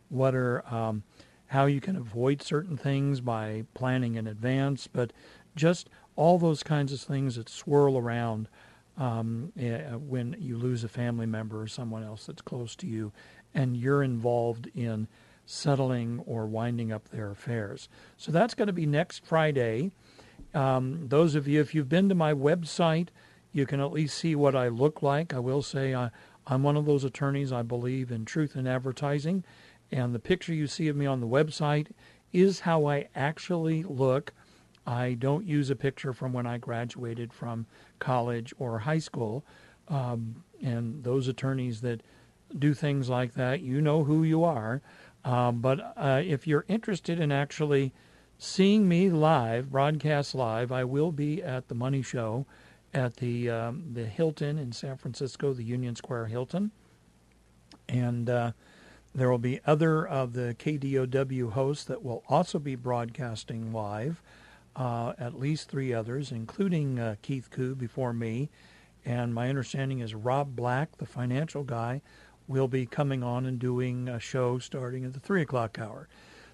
What 0.10 0.36
are 0.36 0.64
um, 0.74 1.04
how 1.48 1.66
you 1.66 1.82
can 1.82 1.96
avoid 1.96 2.42
certain 2.42 2.78
things 2.78 3.22
by 3.22 3.66
planning 3.74 4.16
in 4.16 4.28
advance, 4.28 4.88
but 4.88 5.14
just 5.56 5.90
all 6.16 6.38
those 6.38 6.64
kinds 6.64 6.92
of 6.94 7.00
things 7.00 7.36
that 7.36 7.50
swirl 7.50 7.98
around 7.98 8.48
um, 8.98 9.52
eh, 9.60 9.92
when 9.94 10.36
you 10.40 10.58
lose 10.58 10.84
a 10.84 10.90
family 10.90 11.26
member 11.26 11.62
or 11.62 11.68
someone 11.68 12.04
else 12.04 12.26
that's 12.26 12.42
close 12.42 12.76
to 12.78 12.88
you, 12.88 13.12
and 13.54 13.78
you're 13.78 14.04
involved 14.04 14.70
in 14.76 15.08
settling 15.46 16.22
or 16.26 16.46
winding 16.46 16.92
up 16.92 17.10
their 17.10 17.32
affairs. 17.32 17.90
So 18.18 18.32
that's 18.32 18.54
going 18.54 18.68
to 18.68 18.74
be 18.74 18.86
next 18.86 19.26
Friday. 19.26 19.92
Um, 20.54 21.08
those 21.08 21.36
of 21.36 21.48
you, 21.48 21.60
if 21.60 21.74
you've 21.74 21.90
been 21.90 22.10
to 22.10 22.16
my 22.16 22.34
website, 22.34 23.10
you 23.52 23.66
can 23.66 23.80
at 23.80 23.92
least 23.92 24.18
see 24.18 24.36
what 24.36 24.56
I 24.56 24.68
look 24.68 25.02
like. 25.02 25.34
I 25.34 25.40
will 25.40 25.62
say 25.62 25.94
I, 25.94 26.10
I'm 26.48 26.64
one 26.64 26.78
of 26.78 26.86
those 26.86 27.04
attorneys. 27.04 27.52
I 27.52 27.62
believe 27.62 28.12
in 28.12 28.26
truth 28.26 28.56
in 28.56 28.68
advertising. 28.68 29.44
And 29.92 30.14
the 30.14 30.20
picture 30.20 30.54
you 30.54 30.68
see 30.68 30.88
of 30.88 30.96
me 30.96 31.06
on 31.06 31.20
the 31.20 31.28
website 31.28 31.88
is 32.32 32.62
how 32.62 32.88
I 32.88 33.08
actually 33.16 33.84
look. 33.84 34.34
I 34.86 35.14
don't 35.14 35.46
use 35.46 35.70
a 35.70 35.76
picture 35.76 36.14
from 36.14 36.34
when 36.34 36.48
I 36.48 36.58
graduated 36.58 37.32
from 37.32 37.68
college 38.00 38.54
or 38.58 38.80
high 38.80 39.00
school. 39.00 39.46
Um, 39.88 40.44
and 40.62 41.04
those 41.04 41.28
attorneys 41.28 41.82
that 41.82 42.02
do 42.58 42.74
things 42.74 43.10
like 43.10 43.34
that, 43.34 43.62
you 43.62 43.82
know 43.82 44.04
who 44.04 44.24
you 44.24 44.44
are. 44.44 44.82
Um, 45.26 45.62
but 45.62 45.94
uh, 45.96 46.22
if 46.24 46.48
you're 46.48 46.66
interested 46.68 47.20
in 47.20 47.32
actually 47.32 47.94
seeing 48.38 48.88
me 48.88 49.10
live, 49.10 49.72
broadcast 49.72 50.36
live, 50.36 50.72
I 50.72 50.84
will 50.84 51.12
be 51.12 51.42
at 51.42 51.68
the 51.70 51.76
Money 51.76 52.02
Show 52.02 52.46
at 52.94 53.18
the 53.18 53.50
um, 53.50 53.84
the 53.94 54.06
Hilton 54.06 54.58
in 54.58 54.72
San 54.72 54.98
Francisco, 54.98 55.54
the 55.54 55.64
Union 55.64 55.96
Square 55.96 56.28
Hilton, 56.28 56.72
and 57.90 58.30
uh, 58.30 58.52
there 59.16 59.30
will 59.30 59.38
be 59.38 59.60
other 59.66 60.06
of 60.06 60.34
the 60.34 60.56
KDOW 60.60 61.52
hosts 61.52 61.86
that 61.86 62.04
will 62.04 62.24
also 62.28 62.60
be 62.60 62.76
broadcasting 62.76 63.72
live. 63.72 64.22
Uh, 64.76 65.14
at 65.20 65.40
least 65.40 65.70
three 65.70 65.94
others, 65.94 66.32
including 66.32 66.98
uh, 66.98 67.16
Keith 67.22 67.52
Koo 67.52 67.76
before 67.76 68.12
me, 68.12 68.50
and 69.06 69.32
my 69.32 69.48
understanding 69.48 70.00
is 70.00 70.16
Rob 70.16 70.56
Black, 70.56 70.98
the 70.98 71.06
financial 71.06 71.64
guy, 71.64 72.02
will 72.54 72.68
be 72.68 72.86
coming 72.86 73.24
on 73.24 73.48
and 73.48 73.58
doing 73.58 74.08
a 74.08 74.20
show 74.20 74.60
starting 74.60 75.04
at 75.04 75.14
the 75.14 75.20
3 75.20 75.42
o'clock 75.42 75.80
hour. 75.80 76.08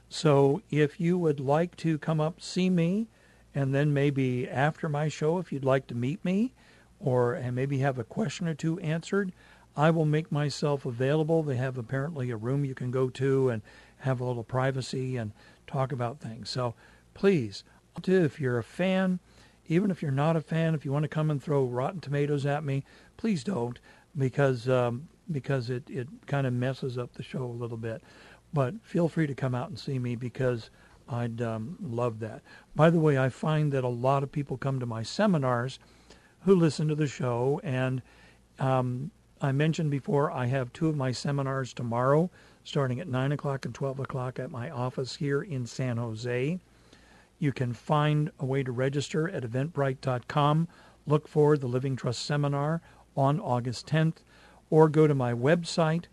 So 0.08 0.62
if 0.72 0.98
you 0.98 1.18
would 1.18 1.42
like 1.42 1.76
to 1.78 1.98
come 1.98 2.22
up, 2.22 2.42
see 2.42 2.70
me, 2.70 3.10
and 3.54 3.76
then 3.76 3.94
maybe 3.94 4.48
after 4.48 4.88
my 4.88 5.10
show, 5.10 5.40
if 5.40 5.52
you'd 5.52 5.66
like 5.66 5.88
to 5.88 5.96
meet 5.96 6.24
me 6.24 6.54
or 7.02 7.34
and 7.34 7.54
maybe 7.54 7.80
have 7.80 8.00
a 8.00 8.06
question 8.06 8.48
or 8.48 8.54
two 8.54 8.80
answered, 8.80 9.34
I 9.76 9.92
will 9.92 10.06
make 10.06 10.32
myself 10.32 10.86
available. 10.86 11.44
They 11.44 11.58
have 11.58 11.78
apparently 11.78 12.32
a 12.32 12.38
room 12.38 12.64
you 12.64 12.74
can 12.74 12.92
go 12.92 13.10
to 13.10 13.50
and 13.50 13.62
have 14.00 14.22
a 14.22 14.26
little 14.26 14.46
privacy 14.46 15.18
and 15.18 15.34
talk 15.68 15.92
about 15.92 16.22
things. 16.22 16.50
So 16.50 16.76
please, 17.14 17.66
if 18.08 18.40
you're 18.40 18.58
a 18.58 18.64
fan, 18.64 19.20
even 19.68 19.92
if 19.92 20.02
you're 20.02 20.12
not 20.12 20.38
a 20.38 20.42
fan, 20.42 20.76
if 20.76 20.86
you 20.86 20.94
want 20.94 21.04
to 21.04 21.10
come 21.10 21.30
and 21.30 21.44
throw 21.44 21.66
rotten 21.66 22.00
tomatoes 22.00 22.46
at 22.46 22.64
me, 22.64 22.86
please 23.18 23.44
don't 23.44 23.80
because 24.18 24.68
um, 24.70 25.10
because 25.32 25.70
it, 25.70 25.90
it 25.90 26.08
kind 26.26 26.48
of 26.48 26.54
messes 26.54 26.98
up 26.98 27.14
the 27.14 27.24
show 27.24 27.44
a 27.44 27.46
little 27.46 27.78
bit. 27.78 28.02
But 28.54 28.76
feel 28.84 29.08
free 29.08 29.28
to 29.28 29.36
come 29.36 29.54
out 29.54 29.70
and 29.70 29.78
see 29.78 30.00
me 30.00 30.16
because 30.16 30.70
I'd 31.08 31.42
um, 31.42 31.78
love 31.82 32.20
that. 32.20 32.42
By 32.76 32.90
the 32.90 33.00
way, 33.00 33.18
I 33.18 33.30
find 33.30 33.72
that 33.72 33.84
a 33.84 33.90
lot 33.90 34.24
of 34.24 34.32
people 34.32 34.58
come 34.58 34.80
to 34.80 34.86
my 34.86 35.04
seminars 35.04 35.80
who 36.42 36.56
listen 36.56 36.88
to 36.88 36.96
the 36.96 37.08
show, 37.08 37.60
and 37.64 38.02
um, 38.60 39.12
I 39.42 39.52
mentioned 39.52 39.92
before 39.92 40.32
I 40.32 40.46
have 40.48 40.74
two 40.74 40.88
of 40.88 40.96
my 40.96 41.12
seminars 41.12 41.74
tomorrow, 41.74 42.30
starting 42.64 43.00
at 43.00 43.08
9 43.08 43.32
o'clock 43.32 43.66
and 43.66 43.74
12 43.74 44.00
o'clock 44.00 44.40
at 44.40 44.52
my 44.52 44.70
office 44.70 45.16
here 45.16 45.42
in 45.42 45.66
San 45.66 45.98
Jose. 45.98 46.60
You 47.40 47.52
can 47.52 47.74
find 47.74 48.32
a 48.40 48.46
way 48.46 48.64
to 48.64 48.72
register 48.72 49.30
at 49.30 49.44
eventbrite.com. 49.44 50.68
Look 51.08 51.28
for 51.28 51.58
the 51.58 51.68
Living 51.68 51.96
Trust 51.96 52.26
Seminar 52.26 52.82
on 53.16 53.40
August 53.40 53.88
10th 53.88 54.18
or 54.70 54.90
go 54.90 55.08
to 55.08 55.16
my 55.16 55.34
website, 55.34 56.06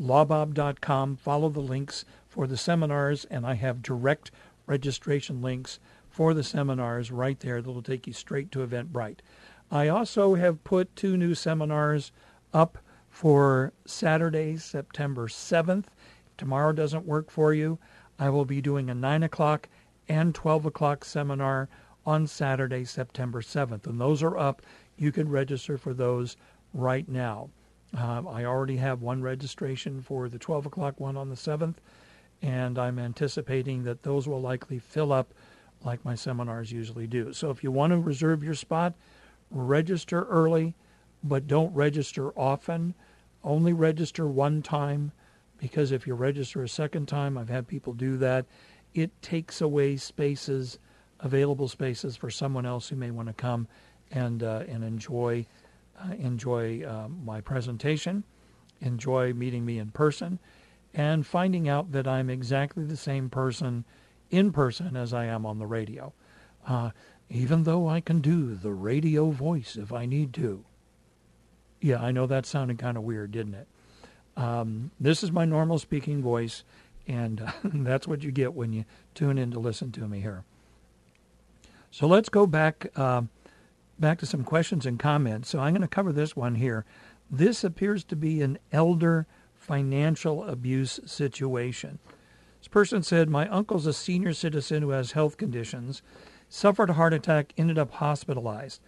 lawbob.com, 0.00 1.16
follow 1.16 1.48
the 1.48 1.60
links 1.60 2.04
for 2.28 2.46
the 2.46 2.56
seminars, 2.56 3.24
and 3.26 3.46
I 3.46 3.54
have 3.54 3.82
direct 3.82 4.30
registration 4.66 5.42
links 5.42 5.78
for 6.08 6.34
the 6.34 6.44
seminars 6.44 7.10
right 7.10 7.38
there 7.40 7.62
that 7.62 7.70
will 7.70 7.82
take 7.82 8.06
you 8.06 8.12
straight 8.12 8.50
to 8.52 8.66
Eventbrite. 8.66 9.18
I 9.70 9.88
also 9.88 10.34
have 10.34 10.64
put 10.64 10.94
two 10.96 11.16
new 11.16 11.34
seminars 11.34 12.12
up 12.52 12.78
for 13.08 13.72
Saturday, 13.84 14.56
September 14.56 15.28
7th. 15.28 15.86
Tomorrow 16.36 16.72
doesn't 16.72 17.06
work 17.06 17.30
for 17.30 17.52
you, 17.52 17.78
I 18.20 18.28
will 18.28 18.44
be 18.44 18.60
doing 18.60 18.90
a 18.90 18.94
9 18.94 19.22
o'clock 19.22 19.68
and 20.06 20.34
12 20.34 20.66
o'clock 20.66 21.06
seminar 21.06 21.68
on 22.04 22.26
Saturday, 22.26 22.84
September 22.84 23.40
7th. 23.40 23.86
And 23.86 23.98
those 23.98 24.22
are 24.22 24.36
up. 24.36 24.60
You 24.98 25.10
can 25.10 25.30
register 25.30 25.78
for 25.78 25.94
those 25.94 26.36
right 26.74 27.08
now. 27.08 27.48
Um, 27.96 28.28
I 28.28 28.44
already 28.44 28.76
have 28.76 29.02
one 29.02 29.22
registration 29.22 30.00
for 30.00 30.28
the 30.28 30.38
12 30.38 30.66
o'clock 30.66 31.00
one 31.00 31.16
on 31.16 31.28
the 31.28 31.34
7th, 31.34 31.76
and 32.40 32.78
I'm 32.78 32.98
anticipating 32.98 33.84
that 33.84 34.02
those 34.02 34.28
will 34.28 34.40
likely 34.40 34.78
fill 34.78 35.12
up 35.12 35.34
like 35.84 36.04
my 36.04 36.14
seminars 36.14 36.70
usually 36.70 37.06
do. 37.06 37.32
So 37.32 37.50
if 37.50 37.64
you 37.64 37.70
want 37.70 37.92
to 37.92 37.98
reserve 37.98 38.44
your 38.44 38.54
spot, 38.54 38.94
register 39.50 40.24
early, 40.24 40.74
but 41.24 41.46
don't 41.46 41.74
register 41.74 42.30
often. 42.38 42.94
Only 43.42 43.72
register 43.72 44.26
one 44.26 44.62
time 44.62 45.12
because 45.58 45.92
if 45.92 46.06
you 46.06 46.14
register 46.14 46.62
a 46.62 46.68
second 46.68 47.06
time, 47.06 47.36
I've 47.36 47.48
had 47.48 47.68
people 47.68 47.92
do 47.92 48.16
that, 48.18 48.46
it 48.94 49.10
takes 49.22 49.60
away 49.60 49.96
spaces, 49.96 50.78
available 51.20 51.68
spaces 51.68 52.16
for 52.16 52.30
someone 52.30 52.66
else 52.66 52.88
who 52.88 52.96
may 52.96 53.10
want 53.10 53.28
to 53.28 53.34
come 53.34 53.68
and 54.10 54.42
uh, 54.42 54.64
and 54.68 54.82
enjoy 54.82 55.46
enjoy 56.18 56.82
uh, 56.82 57.08
my 57.08 57.40
presentation, 57.40 58.24
enjoy 58.80 59.32
meeting 59.32 59.64
me 59.64 59.78
in 59.78 59.90
person, 59.90 60.38
and 60.94 61.26
finding 61.26 61.68
out 61.68 61.92
that 61.92 62.06
I'm 62.06 62.30
exactly 62.30 62.84
the 62.84 62.96
same 62.96 63.30
person 63.30 63.84
in 64.30 64.52
person 64.52 64.96
as 64.96 65.12
I 65.12 65.26
am 65.26 65.46
on 65.46 65.58
the 65.58 65.66
radio. 65.66 66.12
Uh, 66.66 66.90
even 67.28 67.62
though 67.62 67.88
I 67.88 68.00
can 68.00 68.20
do 68.20 68.54
the 68.54 68.72
radio 68.72 69.30
voice 69.30 69.76
if 69.76 69.92
I 69.92 70.04
need 70.04 70.34
to. 70.34 70.64
Yeah, 71.80 72.02
I 72.02 72.10
know 72.10 72.26
that 72.26 72.44
sounded 72.44 72.78
kind 72.78 72.96
of 72.96 73.04
weird, 73.04 73.30
didn't 73.30 73.54
it? 73.54 73.68
Um, 74.36 74.90
this 74.98 75.22
is 75.22 75.32
my 75.32 75.44
normal 75.44 75.78
speaking 75.78 76.22
voice, 76.22 76.64
and 77.06 77.40
uh, 77.40 77.52
that's 77.64 78.06
what 78.06 78.22
you 78.22 78.32
get 78.32 78.54
when 78.54 78.72
you 78.72 78.84
tune 79.14 79.38
in 79.38 79.50
to 79.52 79.58
listen 79.58 79.92
to 79.92 80.08
me 80.08 80.20
here. 80.20 80.44
So 81.90 82.06
let's 82.06 82.28
go 82.28 82.46
back 82.46 82.88
uh, 82.96 83.22
back 84.00 84.18
to 84.18 84.26
some 84.26 84.44
questions 84.44 84.86
and 84.86 84.98
comments. 84.98 85.48
So 85.50 85.60
I'm 85.60 85.72
going 85.72 85.82
to 85.82 85.88
cover 85.88 86.12
this 86.12 86.34
one 86.34 86.56
here. 86.56 86.84
This 87.30 87.62
appears 87.62 88.02
to 88.04 88.16
be 88.16 88.42
an 88.42 88.58
elder 88.72 89.26
financial 89.54 90.44
abuse 90.44 90.98
situation. 91.04 91.98
This 92.58 92.68
person 92.68 93.02
said, 93.02 93.28
My 93.28 93.48
uncle's 93.48 93.86
a 93.86 93.92
senior 93.92 94.32
citizen 94.32 94.82
who 94.82 94.90
has 94.90 95.12
health 95.12 95.36
conditions, 95.36 96.02
suffered 96.48 96.90
a 96.90 96.94
heart 96.94 97.12
attack, 97.12 97.52
ended 97.56 97.78
up 97.78 97.92
hospitalized. 97.92 98.80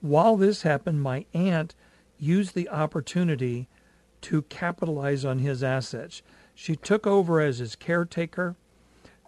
While 0.00 0.36
this 0.36 0.62
happened, 0.62 1.02
my 1.02 1.26
aunt 1.34 1.74
used 2.18 2.54
the 2.54 2.68
opportunity 2.68 3.68
to 4.22 4.42
capitalize 4.42 5.24
on 5.24 5.40
his 5.40 5.62
assets. 5.62 6.22
She 6.54 6.76
took 6.76 7.06
over 7.06 7.40
as 7.40 7.58
his 7.58 7.76
caretaker, 7.76 8.56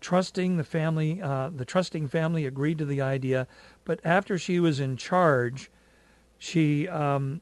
trusting 0.01 0.57
the 0.57 0.65
family. 0.65 1.21
Uh, 1.21 1.51
the 1.55 1.65
trusting 1.65 2.09
family 2.09 2.47
agreed 2.47 2.79
to 2.79 2.85
the 2.85 3.01
idea, 3.01 3.47
but 3.85 4.01
after 4.05 4.39
she 4.39 4.61
was 4.61 4.81
in 4.81 4.97
charge, 4.97 5.71
she, 6.39 6.89
um, 6.89 7.41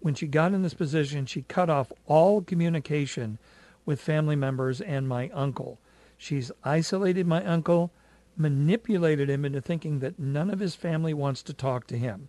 when 0.00 0.14
she 0.14 0.26
got 0.26 0.52
in 0.52 0.62
this 0.62 0.74
position, 0.74 1.26
she 1.26 1.42
cut 1.42 1.68
off 1.68 1.92
all 2.06 2.42
communication 2.42 3.38
with 3.84 4.00
family 4.00 4.36
members 4.36 4.80
and 4.80 5.08
my 5.08 5.28
uncle. 5.30 5.78
She's 6.16 6.52
isolated 6.64 7.26
my 7.26 7.44
uncle, 7.44 7.92
manipulated 8.36 9.30
him 9.30 9.44
into 9.44 9.60
thinking 9.60 10.00
that 10.00 10.18
none 10.18 10.50
of 10.50 10.60
his 10.60 10.74
family 10.74 11.14
wants 11.14 11.42
to 11.44 11.52
talk 11.52 11.86
to 11.88 11.98
him. 11.98 12.28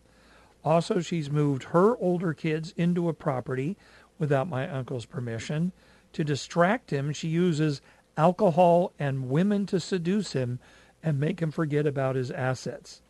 Also, 0.64 1.00
she's 1.00 1.30
moved 1.30 1.64
her 1.66 1.98
older 1.98 2.34
kids 2.34 2.74
into 2.76 3.08
a 3.08 3.14
property 3.14 3.78
without 4.18 4.50
my 4.50 4.70
uncle's 4.70 5.06
permission. 5.06 5.72
To 6.14 6.24
distract 6.24 6.92
him, 6.92 7.14
she 7.14 7.28
uses 7.28 7.82
alcohol 8.18 8.92
and 9.00 9.30
women 9.30 9.66
to 9.68 9.80
seduce 9.80 10.34
him 10.34 10.60
and 11.02 11.20
make 11.20 11.42
him 11.42 11.52
forget 11.52 11.88
about 11.88 12.16
his 12.16 12.32
assets. 12.32 13.02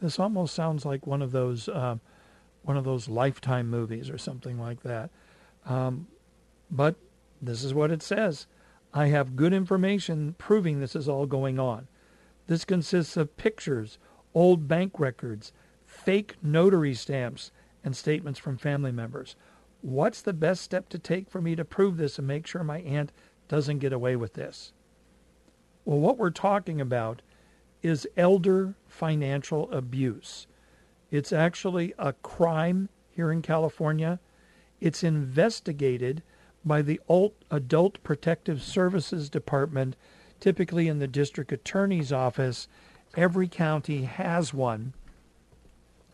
This 0.00 0.18
almost 0.18 0.54
sounds 0.54 0.84
like 0.84 1.06
one 1.06 1.22
of 1.22 1.32
those 1.32 1.68
uh, 1.68 1.96
one 2.62 2.76
of 2.76 2.84
those 2.84 3.08
lifetime 3.08 3.68
movies 3.68 4.10
or 4.10 4.18
something 4.18 4.58
like 4.58 4.82
that. 4.82 5.10
Um, 5.66 6.06
but 6.70 6.96
this 7.40 7.64
is 7.64 7.74
what 7.74 7.90
it 7.90 8.02
says. 8.02 8.46
I 8.92 9.08
have 9.08 9.36
good 9.36 9.52
information 9.52 10.34
proving 10.38 10.80
this 10.80 10.96
is 10.96 11.08
all 11.08 11.26
going 11.26 11.58
on. 11.58 11.88
This 12.46 12.64
consists 12.64 13.16
of 13.16 13.36
pictures, 13.36 13.98
old 14.34 14.66
bank 14.66 14.98
records, 14.98 15.52
fake 15.86 16.36
notary 16.42 16.94
stamps, 16.94 17.50
and 17.84 17.96
statements 17.96 18.38
from 18.38 18.56
family 18.56 18.92
members. 18.92 19.36
What's 19.80 20.22
the 20.22 20.32
best 20.32 20.62
step 20.62 20.88
to 20.90 20.98
take 20.98 21.30
for 21.30 21.40
me 21.40 21.54
to 21.56 21.64
prove 21.64 21.96
this 21.96 22.18
and 22.18 22.26
make 22.26 22.46
sure 22.46 22.64
my 22.64 22.80
aunt 22.80 23.12
doesn't 23.46 23.78
get 23.78 23.92
away 23.92 24.16
with 24.16 24.34
this? 24.34 24.72
Well, 25.84 26.00
what 26.00 26.18
we're 26.18 26.30
talking 26.30 26.80
about 26.80 27.22
is 27.82 28.08
elder 28.16 28.74
financial 28.86 29.70
abuse. 29.72 30.46
It's 31.10 31.32
actually 31.32 31.94
a 31.98 32.12
crime 32.12 32.88
here 33.10 33.32
in 33.32 33.42
California. 33.42 34.20
It's 34.80 35.02
investigated 35.02 36.22
by 36.64 36.82
the 36.82 37.00
Adult 37.50 38.02
Protective 38.02 38.62
Services 38.62 39.30
Department, 39.30 39.96
typically 40.40 40.88
in 40.88 40.98
the 40.98 41.08
district 41.08 41.52
attorney's 41.52 42.12
office. 42.12 42.68
Every 43.16 43.48
county 43.48 44.02
has 44.02 44.52
one. 44.52 44.92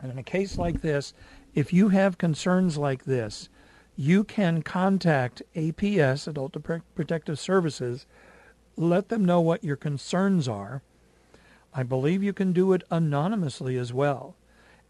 And 0.01 0.11
in 0.11 0.17
a 0.17 0.23
case 0.23 0.57
like 0.57 0.81
this, 0.81 1.13
if 1.53 1.73
you 1.73 1.89
have 1.89 2.17
concerns 2.17 2.77
like 2.77 3.05
this, 3.05 3.49
you 3.95 4.23
can 4.23 4.61
contact 4.61 5.41
APS, 5.55 6.27
Adult 6.27 6.55
Protective 6.95 7.39
Services, 7.39 8.05
let 8.77 9.09
them 9.09 9.23
know 9.23 9.41
what 9.41 9.63
your 9.63 9.77
concerns 9.77 10.47
are. 10.47 10.81
I 11.75 11.83
believe 11.83 12.23
you 12.23 12.33
can 12.33 12.53
do 12.53 12.73
it 12.73 12.83
anonymously 12.89 13.77
as 13.77 13.91
well. 13.91 14.35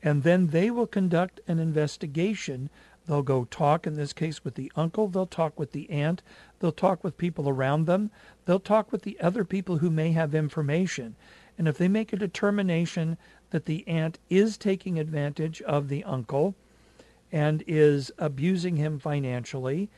And 0.03 0.23
then 0.23 0.47
they 0.47 0.69
will 0.69 0.87
conduct 0.87 1.39
an 1.47 1.57
investigation 1.59 2.69
They'll 3.07 3.21
go 3.21 3.45
talk, 3.45 3.85
in 3.85 3.95
this 3.95 4.13
case, 4.13 4.43
with 4.43 4.55
the 4.55 4.71
uncle. 4.75 5.07
They'll 5.07 5.27
talk 5.27 5.59
with 5.59 5.71
the 5.71 5.89
aunt. 5.89 6.21
They'll 6.59 6.71
talk 6.71 7.03
with 7.03 7.17
people 7.17 7.47
around 7.47 7.85
them. 7.85 8.09
They'll 8.45 8.59
talk 8.59 8.91
with 8.91 9.03
the 9.03 9.19
other 9.19 9.45
people 9.45 9.77
who 9.77 9.91
may 9.91 10.11
have 10.13 10.33
information. 10.33 11.15
And 11.57 11.67
if 11.67 11.77
they 11.77 11.87
make 11.87 12.13
a 12.13 12.17
determination 12.17 13.17
that 13.51 13.65
the 13.65 13.87
aunt 13.87 14.17
is 14.29 14.57
taking 14.57 14.97
advantage 14.97 15.61
of 15.61 15.87
the 15.87 16.03
uncle 16.03 16.55
and 17.31 17.63
is 17.67 18.11
abusing 18.17 18.77
him 18.77 18.97
financially, 18.97 19.89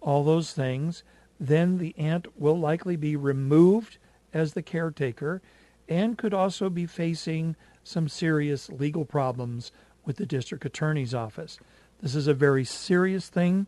all 0.00 0.24
those 0.24 0.52
things, 0.52 1.02
then 1.38 1.78
the 1.78 1.94
aunt 1.98 2.26
will 2.40 2.58
likely 2.58 2.96
be 2.96 3.14
removed 3.14 3.98
as 4.32 4.54
the 4.54 4.62
caretaker 4.62 5.42
and 5.88 6.18
could 6.18 6.34
also 6.34 6.70
be 6.70 6.86
facing 6.86 7.56
some 7.82 8.08
serious 8.08 8.70
legal 8.70 9.04
problems 9.04 9.70
with 10.04 10.16
the 10.16 10.26
district 10.26 10.64
attorney's 10.64 11.14
office. 11.14 11.58
This 12.00 12.14
is 12.14 12.26
a 12.26 12.34
very 12.34 12.64
serious 12.64 13.28
thing. 13.28 13.66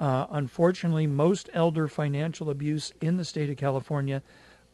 Uh, 0.00 0.26
unfortunately, 0.30 1.06
most 1.06 1.50
elder 1.52 1.88
financial 1.88 2.50
abuse 2.50 2.92
in 3.00 3.16
the 3.16 3.24
state 3.24 3.50
of 3.50 3.56
California 3.56 4.22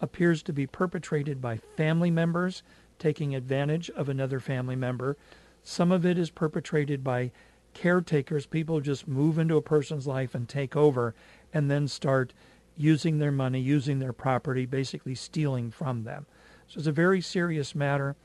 appears 0.01 0.43
to 0.43 0.53
be 0.53 0.67
perpetrated 0.67 1.41
by 1.41 1.57
family 1.57 2.11
members 2.11 2.63
taking 2.99 3.35
advantage 3.35 3.91
of 3.91 4.09
another 4.09 4.41
family 4.41 4.77
member. 4.77 5.17
Some 5.63 5.91
of 5.91 6.05
it 6.05 6.19
is 6.19 6.31
perpetrated 6.31 7.03
by 7.03 7.33
caretakers. 7.73 8.47
People 8.47 8.81
just 8.81 9.09
move 9.09 9.39
into 9.39 9.57
a 9.57 9.63
person's 9.63 10.07
life 10.07 10.35
and 10.35 10.49
take 10.49 10.77
over 10.77 11.15
and 11.53 11.71
then 11.71 11.89
start 11.89 12.33
using 12.77 13.19
their 13.19 13.33
money, 13.33 13.61
using 13.61 13.99
their 13.99 14.13
property, 14.13 14.67
basically 14.67 15.15
stealing 15.15 15.71
from 15.71 16.05
them. 16.05 16.27
So 16.75 16.79
it's 16.79 16.89
a 16.89 16.93
very 16.93 17.21
serious 17.21 17.73
matter, 17.77 18.17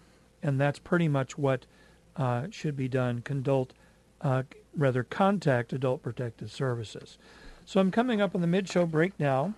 and 0.42 0.60
that's 0.60 0.80
pretty 0.80 1.08
much 1.08 1.38
what 1.38 1.68
uh, 2.18 2.48
should 2.50 2.76
be 2.76 2.88
done. 2.88 3.22
Condult, 3.22 3.74
uh, 4.22 4.42
rather 4.76 5.04
contact 5.04 5.72
Adult 5.72 6.02
Protective 6.02 6.52
Services. 6.52 7.20
So 7.66 7.80
I'm 7.80 7.92
coming 7.92 8.22
up 8.22 8.34
on 8.34 8.42
the 8.42 8.48
mid-show 8.48 8.88
break 8.88 9.14
now. 9.20 9.54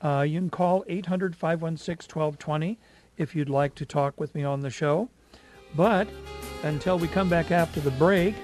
Uh, 0.00 0.24
you 0.26 0.40
can 0.40 0.48
call 0.48 0.82
800 0.88 1.36
516 1.36 2.08
1220 2.10 2.78
if 3.18 3.36
you'd 3.36 3.50
like 3.50 3.74
to 3.74 3.84
talk 3.84 4.18
with 4.18 4.34
me 4.34 4.44
on 4.44 4.60
the 4.60 4.70
show. 4.70 5.10
But 5.76 6.08
until 6.62 6.98
we 6.98 7.08
come 7.08 7.28
back 7.28 7.50
after 7.50 7.80
the 7.80 7.90
break, 7.90 8.34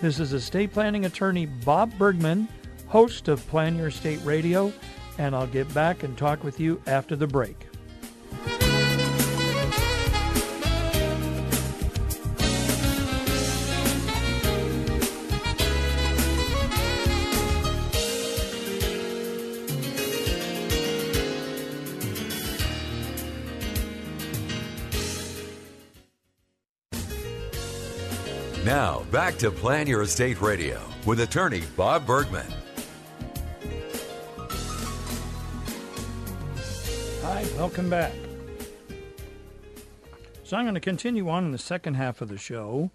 this 0.00 0.20
is 0.20 0.32
estate 0.32 0.72
planning 0.72 1.04
attorney 1.04 1.44
Bob 1.44 1.92
Bergman, 1.98 2.48
host 2.86 3.28
of 3.28 3.46
Plan 3.48 3.76
Your 3.76 3.88
Estate 3.88 4.20
Radio, 4.24 4.72
and 5.18 5.36
I'll 5.36 5.46
get 5.46 5.72
back 5.74 6.02
and 6.02 6.16
talk 6.16 6.42
with 6.42 6.58
you 6.58 6.80
after 6.86 7.14
the 7.14 7.26
break. 7.26 7.66
Back 29.24 29.38
to 29.38 29.50
Plan 29.50 29.86
Your 29.86 30.02
Estate 30.02 30.38
Radio 30.42 30.78
with 31.06 31.20
attorney 31.20 31.62
Bob 31.78 32.04
Bergman. 32.04 32.44
Hi, 37.22 37.46
welcome 37.56 37.88
back. 37.88 38.12
So, 40.42 40.58
I'm 40.58 40.66
going 40.66 40.74
to 40.74 40.80
continue 40.80 41.30
on 41.30 41.46
in 41.46 41.52
the 41.52 41.56
second 41.56 41.94
half 41.94 42.20
of 42.20 42.28
the 42.28 42.36
show 42.36 42.90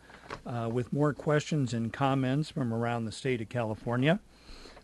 uh, 0.45 0.69
with 0.71 0.93
more 0.93 1.13
questions 1.13 1.73
and 1.73 1.91
comments 1.91 2.51
from 2.51 2.75
around 2.75 3.05
the 3.05 3.11
state 3.11 3.41
of 3.41 3.49
California. 3.49 4.19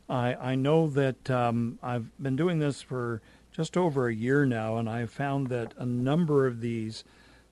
I, 0.10 0.34
I 0.34 0.55
know 0.55 0.88
that 0.88 1.29
um, 1.29 1.77
I've 1.84 2.08
been 2.17 2.36
doing 2.36 2.58
this 2.58 2.81
for 2.81 3.21
just 3.51 3.77
over 3.77 4.08
a 4.08 4.15
year 4.15 4.47
now, 4.47 4.77
and 4.77 4.89
I've 4.89 5.12
found 5.12 5.49
that 5.49 5.75
a 5.77 5.86
number 5.86 6.47
of 6.47 6.62
these 6.62 7.03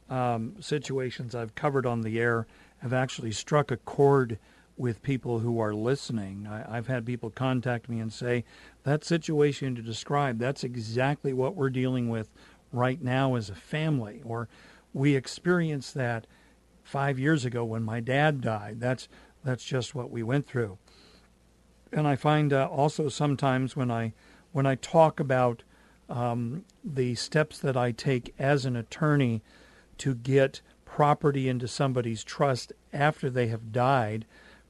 um, 0.10 0.56
situations 0.60 1.36
I've 1.36 1.54
covered 1.54 1.86
on 1.86 2.02
the 2.02 2.20
air 2.20 2.48
have 2.84 2.94
actually 2.94 3.32
struck 3.32 3.72
a 3.72 3.78
chord 3.78 4.38
with 4.76 5.02
people 5.02 5.40
who 5.40 5.58
are 5.60 5.74
listening. 5.74 6.46
I, 6.48 6.76
have 6.76 6.88
had 6.88 7.06
people 7.06 7.30
contact 7.30 7.88
me 7.88 8.00
and 8.00 8.12
say, 8.12 8.44
that 8.84 9.06
situation 9.06 9.74
to 9.76 9.82
describe, 9.82 10.38
that's 10.38 10.66
exactly 10.66 11.32
what 11.32 11.56
we're 11.56 11.70
dealing 11.70 12.10
with 12.10 12.30
right 12.74 13.02
now 13.02 13.36
as 13.36 13.50
a 13.50 13.56
family. 13.56 14.22
Or 14.26 14.50
we 14.94 15.16
experienced 15.16 15.94
that 15.94 16.28
five 16.84 17.18
years 17.18 17.46
ago 17.46 17.64
when 17.64 17.84
my 17.84 18.02
dad 18.02 18.42
died. 18.42 18.82
That's, 18.82 19.08
that's 19.46 19.64
just 19.64 19.96
what 19.96 20.12
we 20.12 20.22
went 20.22 20.46
through. 20.46 20.78
And 21.94 22.06
I 22.06 22.18
find 22.18 22.52
uh, 22.52 22.68
also 22.68 23.08
sometimes 23.08 23.78
when 23.78 23.90
I, 23.90 24.12
when 24.52 24.66
I 24.66 24.76
talk 24.76 25.22
about 25.22 25.64
um, 26.10 26.66
the 26.84 27.16
steps 27.16 27.60
that 27.60 27.78
I 27.78 27.92
take 27.92 28.34
as 28.38 28.66
an 28.66 28.76
attorney 28.76 29.42
to 30.00 30.16
get 30.16 30.62
property 30.94 31.50
into 31.50 31.68
somebody's 31.68 32.24
trust 32.24 32.72
after 32.94 33.28
they 33.28 33.48
have 33.48 33.72
died, 33.72 34.26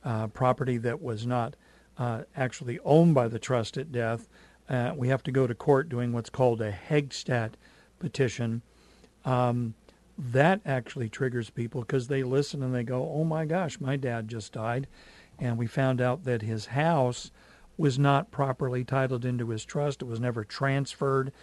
uh, 0.05 0.25
property 0.27 0.77
that 0.77 1.01
was 1.01 1.27
not 1.27 1.53
uh, 1.97 2.21
actually 2.33 2.79
owned 2.85 3.13
by 3.13 3.27
the 3.27 3.37
trust 3.37 3.77
at 3.77 3.91
death. 3.91 4.29
Uh, 4.69 4.93
we 4.95 5.09
have 5.09 5.21
to 5.21 5.33
go 5.33 5.45
to 5.45 5.53
court 5.53 5.89
doing 5.89 6.13
what's 6.13 6.29
called 6.29 6.61
a 6.61 6.71
Heggstad 6.71 7.55
petition. 7.99 8.61
Um, 9.25 9.73
that 10.17 10.61
actually 10.65 11.09
triggers 11.09 11.49
people 11.49 11.81
because 11.81 12.07
they 12.07 12.23
listen 12.23 12.63
and 12.63 12.73
they 12.73 12.83
go, 12.83 13.05
"Oh 13.13 13.25
my 13.25 13.43
gosh, 13.43 13.81
my 13.81 13.97
dad 13.97 14.29
just 14.29 14.53
died," 14.53 14.87
and 15.37 15.57
we 15.57 15.67
found 15.67 15.99
out 15.99 16.23
that 16.23 16.41
his 16.41 16.67
house 16.67 17.31
was 17.75 17.99
not 17.99 18.31
properly 18.31 18.85
titled 18.85 19.25
into 19.25 19.49
his 19.49 19.65
trust. 19.65 20.01
It 20.01 20.05
was 20.05 20.21
never 20.21 20.45
transferred, 20.45 21.33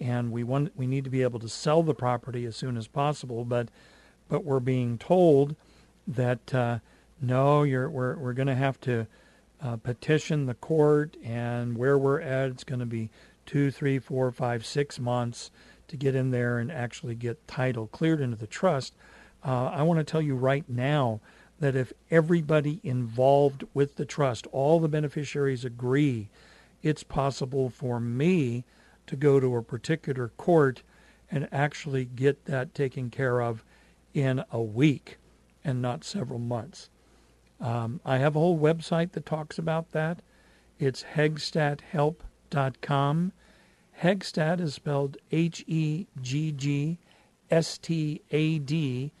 and 0.00 0.32
we 0.32 0.44
want 0.44 0.74
we 0.74 0.86
need 0.86 1.04
to 1.04 1.10
be 1.10 1.20
able 1.20 1.40
to 1.40 1.48
sell 1.50 1.82
the 1.82 1.92
property 1.92 2.46
as 2.46 2.56
soon 2.56 2.78
as 2.78 2.88
possible. 2.88 3.44
But 3.44 3.68
but 4.30 4.44
we're 4.44 4.60
being 4.60 4.96
told 4.96 5.54
that 6.06 6.54
uh, 6.54 6.78
no, 7.20 7.64
you're 7.64 7.90
we're 7.90 8.16
we're 8.16 8.32
going 8.32 8.48
to 8.48 8.54
have 8.54 8.80
to 8.80 9.06
uh, 9.60 9.76
petition 9.76 10.46
the 10.46 10.54
court, 10.54 11.16
and 11.22 11.76
where 11.76 11.98
we're 11.98 12.20
at, 12.20 12.48
it's 12.48 12.64
going 12.64 12.80
to 12.80 12.86
be 12.86 13.10
two, 13.44 13.70
three, 13.70 13.98
four, 13.98 14.30
five, 14.30 14.64
six 14.64 14.98
months 14.98 15.50
to 15.88 15.96
get 15.96 16.14
in 16.14 16.30
there 16.30 16.58
and 16.58 16.72
actually 16.72 17.14
get 17.14 17.46
title 17.46 17.88
cleared 17.88 18.20
into 18.20 18.36
the 18.36 18.46
trust. 18.46 18.94
Uh, 19.44 19.66
I 19.66 19.82
want 19.82 19.98
to 19.98 20.04
tell 20.04 20.22
you 20.22 20.36
right 20.36 20.64
now 20.68 21.20
that 21.58 21.74
if 21.74 21.92
everybody 22.10 22.80
involved 22.82 23.64
with 23.74 23.96
the 23.96 24.04
trust, 24.04 24.46
all 24.52 24.80
the 24.80 24.88
beneficiaries 24.88 25.64
agree, 25.64 26.28
it's 26.82 27.02
possible 27.02 27.68
for 27.68 28.00
me 28.00 28.64
to 29.06 29.16
go 29.16 29.40
to 29.40 29.56
a 29.56 29.62
particular 29.62 30.28
court 30.36 30.82
and 31.30 31.48
actually 31.52 32.04
get 32.04 32.46
that 32.46 32.74
taken 32.74 33.10
care 33.10 33.42
of 33.42 33.64
in 34.14 34.42
a 34.50 34.60
week 34.60 35.18
and 35.64 35.80
not 35.82 36.04
several 36.04 36.38
months. 36.38 36.88
Um, 37.60 38.00
I 38.04 38.18
have 38.18 38.36
a 38.36 38.38
whole 38.38 38.58
website 38.58 39.12
that 39.12 39.24
talks 39.26 39.58
about 39.58 39.90
that. 39.92 40.20
It's 40.78 41.04
heggstadhelp.com. 41.14 43.32
Heggstad 44.02 44.60
is 44.60 44.74
spelled 44.74 45.16
H 45.30 45.64
E 45.66 46.06
G 46.22 46.52
G 46.52 46.98
S 47.50 47.76
T 47.76 48.22
A 48.30 48.58
D, 48.58 49.12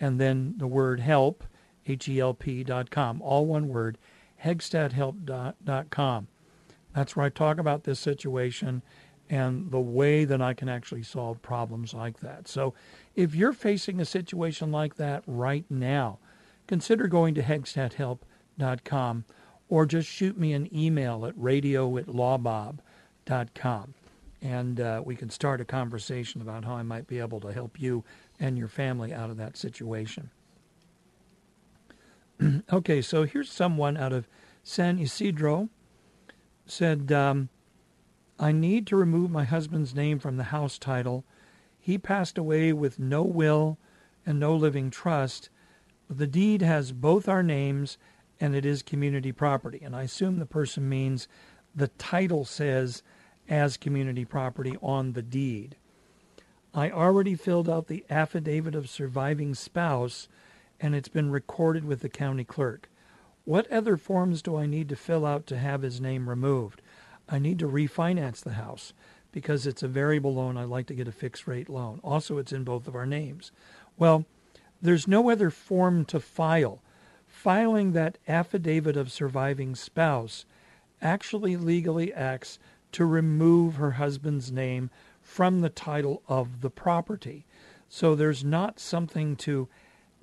and 0.00 0.20
then 0.20 0.54
the 0.56 0.66
word 0.66 0.98
help, 1.00 1.44
H 1.86 2.08
E 2.08 2.18
L 2.18 2.34
P.com. 2.34 3.22
All 3.22 3.46
one 3.46 3.68
word, 3.68 3.96
heggstadhelp.com. 4.42 6.26
That's 6.94 7.16
where 7.16 7.26
I 7.26 7.28
talk 7.28 7.58
about 7.58 7.84
this 7.84 8.00
situation 8.00 8.82
and 9.30 9.70
the 9.70 9.80
way 9.80 10.24
that 10.24 10.42
I 10.42 10.54
can 10.54 10.68
actually 10.68 11.02
solve 11.02 11.40
problems 11.40 11.94
like 11.94 12.20
that. 12.20 12.48
So 12.48 12.74
if 13.14 13.34
you're 13.34 13.52
facing 13.52 14.00
a 14.00 14.04
situation 14.04 14.72
like 14.72 14.96
that 14.96 15.22
right 15.26 15.64
now, 15.70 16.18
consider 16.66 17.06
going 17.06 17.34
to 17.34 17.42
heggstadhelp.com 17.42 19.24
or 19.68 19.86
just 19.86 20.08
shoot 20.08 20.38
me 20.38 20.52
an 20.52 20.68
email 20.74 21.26
at 21.26 21.34
radio 21.36 21.96
at 21.96 22.06
lawbob.com 22.06 23.94
and 24.44 24.78
uh, 24.78 25.02
we 25.04 25.16
can 25.16 25.30
start 25.30 25.60
a 25.62 25.64
conversation 25.64 26.42
about 26.42 26.66
how 26.66 26.74
I 26.74 26.82
might 26.82 27.06
be 27.06 27.18
able 27.18 27.40
to 27.40 27.52
help 27.52 27.80
you 27.80 28.04
and 28.38 28.58
your 28.58 28.68
family 28.68 29.12
out 29.12 29.30
of 29.30 29.38
that 29.38 29.56
situation. 29.56 30.30
okay, 32.72 33.00
so 33.00 33.24
here's 33.24 33.50
someone 33.50 33.96
out 33.96 34.12
of 34.12 34.28
San 34.62 34.98
Ysidro 34.98 35.70
said, 36.66 37.10
um, 37.10 37.48
I 38.38 38.52
need 38.52 38.86
to 38.88 38.96
remove 38.96 39.30
my 39.30 39.44
husband's 39.44 39.94
name 39.94 40.18
from 40.18 40.36
the 40.36 40.44
house 40.44 40.78
title. 40.78 41.24
He 41.84 41.98
passed 41.98 42.38
away 42.38 42.72
with 42.72 42.98
no 42.98 43.22
will 43.22 43.76
and 44.24 44.40
no 44.40 44.56
living 44.56 44.90
trust, 44.90 45.50
the 46.08 46.26
deed 46.26 46.62
has 46.62 46.92
both 46.92 47.28
our 47.28 47.42
names 47.42 47.98
and 48.40 48.54
it 48.54 48.64
is 48.64 48.82
community 48.82 49.32
property. 49.32 49.82
And 49.84 49.94
I 49.94 50.04
assume 50.04 50.38
the 50.38 50.46
person 50.46 50.88
means 50.88 51.28
the 51.74 51.88
title 51.88 52.46
says 52.46 53.02
as 53.50 53.76
community 53.76 54.24
property 54.24 54.78
on 54.80 55.12
the 55.12 55.20
deed. 55.20 55.76
I 56.72 56.90
already 56.90 57.34
filled 57.34 57.68
out 57.68 57.88
the 57.88 58.06
affidavit 58.08 58.74
of 58.74 58.88
surviving 58.88 59.54
spouse 59.54 60.26
and 60.80 60.94
it's 60.94 61.08
been 61.08 61.30
recorded 61.30 61.84
with 61.84 62.00
the 62.00 62.08
county 62.08 62.44
clerk. 62.44 62.88
What 63.44 63.70
other 63.70 63.98
forms 63.98 64.40
do 64.40 64.56
I 64.56 64.64
need 64.64 64.88
to 64.88 64.96
fill 64.96 65.26
out 65.26 65.46
to 65.48 65.58
have 65.58 65.82
his 65.82 66.00
name 66.00 66.30
removed? 66.30 66.80
I 67.28 67.38
need 67.38 67.58
to 67.58 67.68
refinance 67.68 68.40
the 68.40 68.54
house 68.54 68.94
because 69.34 69.66
it's 69.66 69.82
a 69.82 69.88
variable 69.88 70.32
loan. 70.32 70.56
I'd 70.56 70.68
like 70.68 70.86
to 70.86 70.94
get 70.94 71.08
a 71.08 71.12
fixed 71.12 71.48
rate 71.48 71.68
loan. 71.68 71.98
Also, 72.04 72.38
it's 72.38 72.52
in 72.52 72.62
both 72.62 72.86
of 72.86 72.94
our 72.94 73.04
names. 73.04 73.50
Well, 73.98 74.24
there's 74.80 75.08
no 75.08 75.28
other 75.28 75.50
form 75.50 76.04
to 76.06 76.20
file. 76.20 76.80
Filing 77.26 77.92
that 77.92 78.16
affidavit 78.28 78.96
of 78.96 79.10
surviving 79.10 79.74
spouse 79.74 80.46
actually 81.02 81.56
legally 81.56 82.14
acts 82.14 82.60
to 82.92 83.04
remove 83.04 83.74
her 83.74 83.92
husband's 83.92 84.52
name 84.52 84.88
from 85.20 85.60
the 85.60 85.68
title 85.68 86.22
of 86.28 86.60
the 86.60 86.70
property. 86.70 87.44
So 87.88 88.14
there's 88.14 88.44
not 88.44 88.78
something 88.78 89.34
to, 89.36 89.68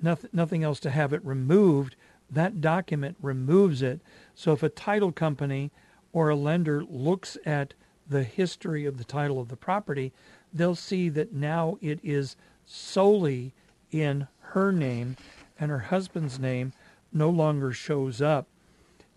nothing, 0.02 0.30
nothing 0.32 0.64
else 0.64 0.80
to 0.82 0.90
have 0.90 1.12
it 1.12 1.26
removed. 1.26 1.98
That 2.30 2.62
document 2.62 3.18
removes 3.22 3.82
it. 3.82 4.00
So 4.36 4.54
if 4.54 4.64
a 4.64 4.70
title 4.70 5.12
company 5.12 5.70
or 6.14 6.30
a 6.30 6.36
lender 6.36 6.82
looks 6.86 7.38
at 7.46 7.74
the 8.12 8.24
history 8.24 8.86
of 8.86 8.98
the 8.98 9.04
title 9.04 9.40
of 9.40 9.48
the 9.48 9.56
property, 9.56 10.12
they'll 10.54 10.76
see 10.76 11.10
that 11.10 11.34
now 11.34 11.78
it 11.82 12.00
is 12.04 12.36
solely 12.66 13.54
in 13.90 14.28
her 14.40 14.72
name 14.72 15.16
and 15.60 15.72
her 15.72 15.80
husband's 15.80 16.38
name 16.38 16.74
no 17.14 17.30
longer 17.30 17.72
shows 17.72 18.22
up 18.22 18.48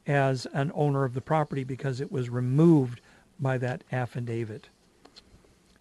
as 0.07 0.47
an 0.53 0.71
owner 0.75 1.05
of 1.05 1.15
the 1.15 1.21
property 1.21 1.65
because 1.65 2.01
it 2.01 2.13
was 2.13 2.31
removed 2.31 3.01
by 3.41 3.59
that 3.59 3.83
affidavit. 3.91 4.69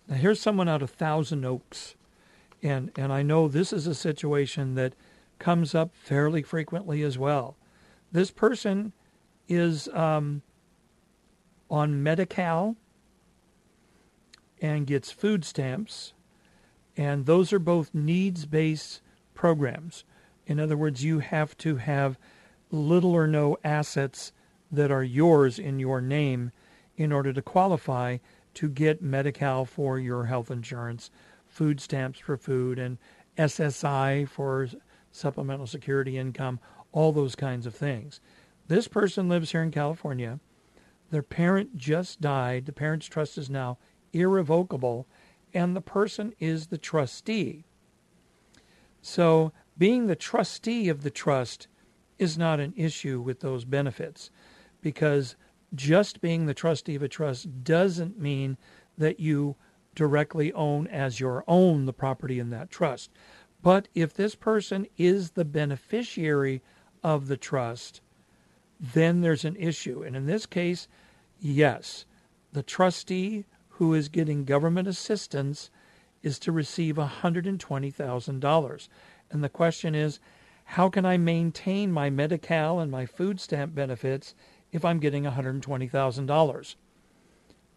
Now 0.08 0.16
here's 0.16 0.42
someone 0.42 0.68
out 0.68 0.82
of 0.82 0.90
Thousand 0.90 1.46
Oaks, 1.46 1.96
and 2.62 2.92
and 2.96 3.14
I 3.14 3.22
know 3.22 3.48
this 3.48 3.72
is 3.72 3.88
a 3.88 3.96
situation 3.96 4.76
that 4.76 4.94
comes 5.38 5.76
up 5.76 5.94
fairly 5.94 6.42
frequently 6.42 7.04
as 7.04 7.18
well. 7.18 7.58
This 8.12 8.32
person 8.32 8.94
is 9.48 9.88
um, 9.90 10.42
on 11.70 12.02
Medi-Cal 12.02 12.76
and 14.64 14.88
gets 14.88 15.12
food 15.12 15.44
stamps, 15.44 16.14
and 16.96 17.26
those 17.26 17.52
are 17.52 17.60
both 17.60 17.94
needs-based 17.94 19.02
programs. 19.34 20.06
In 20.48 20.58
other 20.58 20.78
words, 20.78 21.04
you 21.04 21.20
have 21.20 21.58
to 21.58 21.76
have 21.76 22.18
little 22.72 23.12
or 23.12 23.28
no 23.28 23.58
assets 23.66 24.32
that 24.72 24.90
are 24.90 25.04
yours 25.04 25.60
in 25.60 25.80
your 25.80 26.00
name 26.00 26.52
in 26.96 27.12
order 27.12 27.34
to 27.34 27.42
qualify 27.42 28.18
to 28.54 28.70
get 28.70 29.02
Medi-Cal 29.02 29.66
for 29.66 30.00
your 30.00 30.26
health 30.26 30.50
insurance, 30.50 31.12
food 31.46 31.82
stamps 31.82 32.20
for 32.20 32.38
food, 32.38 32.80
and 32.80 32.98
SSI 33.38 34.28
for 34.30 34.70
supplemental 35.12 35.68
security 35.68 36.18
income, 36.18 36.60
all 36.94 37.12
those 37.12 37.36
kinds 37.36 37.66
of 37.66 37.76
things. 37.76 38.22
This 38.70 38.88
person 38.88 39.28
lives 39.28 39.52
here 39.52 39.62
in 39.62 39.72
California. 39.72 40.40
Their 41.12 41.22
parent 41.22 41.78
just 41.78 42.22
died. 42.22 42.66
The 42.66 42.72
parent's 42.72 43.08
trust 43.08 43.38
is 43.38 43.50
now 43.50 43.78
irrevocable, 44.14 45.08
and 45.54 45.76
the 45.76 45.82
person 45.82 46.34
is 46.40 46.68
the 46.68 46.78
trustee. 46.78 47.66
So, 49.02 49.52
being 49.78 50.08
the 50.08 50.16
trustee 50.16 50.88
of 50.88 51.04
the 51.04 51.10
trust 51.10 51.68
is 52.18 52.38
not 52.38 52.60
an 52.60 52.74
issue 52.78 53.20
with 53.20 53.42
those 53.42 53.66
benefits 53.66 54.32
because 54.82 55.36
just 55.76 56.22
being 56.22 56.46
the 56.46 56.54
trustee 56.54 56.96
of 56.96 57.04
a 57.04 57.08
trust 57.08 57.64
doesn't 57.64 58.20
mean 58.20 58.58
that 58.98 59.20
you 59.20 59.56
directly 59.96 60.54
own 60.54 60.88
as 60.88 61.20
your 61.20 61.44
own 61.48 61.86
the 61.86 61.94
property 61.94 62.40
in 62.40 62.50
that 62.52 62.70
trust. 62.70 63.10
But 63.62 63.88
if 63.96 64.14
this 64.14 64.36
person 64.36 64.88
is 64.98 65.32
the 65.32 65.46
beneficiary 65.46 66.62
of 67.04 67.28
the 67.28 67.38
trust, 67.38 68.02
then 68.80 69.22
there's 69.22 69.46
an 69.46 69.56
issue. 69.56 70.04
And 70.04 70.16
in 70.16 70.26
this 70.26 70.46
case, 70.46 70.88
yes, 71.40 72.06
the 72.52 72.64
trustee 72.64 73.46
who 73.84 73.94
is 73.94 74.08
getting 74.08 74.46
government 74.46 74.88
assistance 74.88 75.70
is 76.22 76.40
to 76.40 76.54
receive 76.54 76.96
$120,000. 76.96 78.88
And 79.30 79.44
the 79.44 79.50
question 79.50 79.94
is, 79.94 80.22
how 80.64 80.88
can 80.88 81.06
I 81.06 81.18
maintain 81.18 81.92
my 81.92 82.10
Medi-Cal 82.10 82.80
and 82.80 82.90
my 82.90 83.06
food 83.06 83.42
stamp 83.42 83.76
benefits 83.76 84.36
if 84.72 84.86
I'm 84.86 85.00
getting 85.00 85.26
$120,000? 85.26 86.76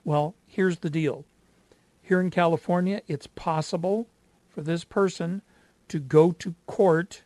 Well, 0.04 0.36
here's 0.46 0.78
the 0.78 0.90
deal. 0.90 1.24
Here 2.00 2.20
in 2.20 2.30
California, 2.30 3.02
it's 3.08 3.26
possible 3.26 4.06
for 4.48 4.62
this 4.62 4.84
person 4.84 5.42
to 5.88 5.98
go 5.98 6.30
to 6.30 6.54
court 6.68 7.24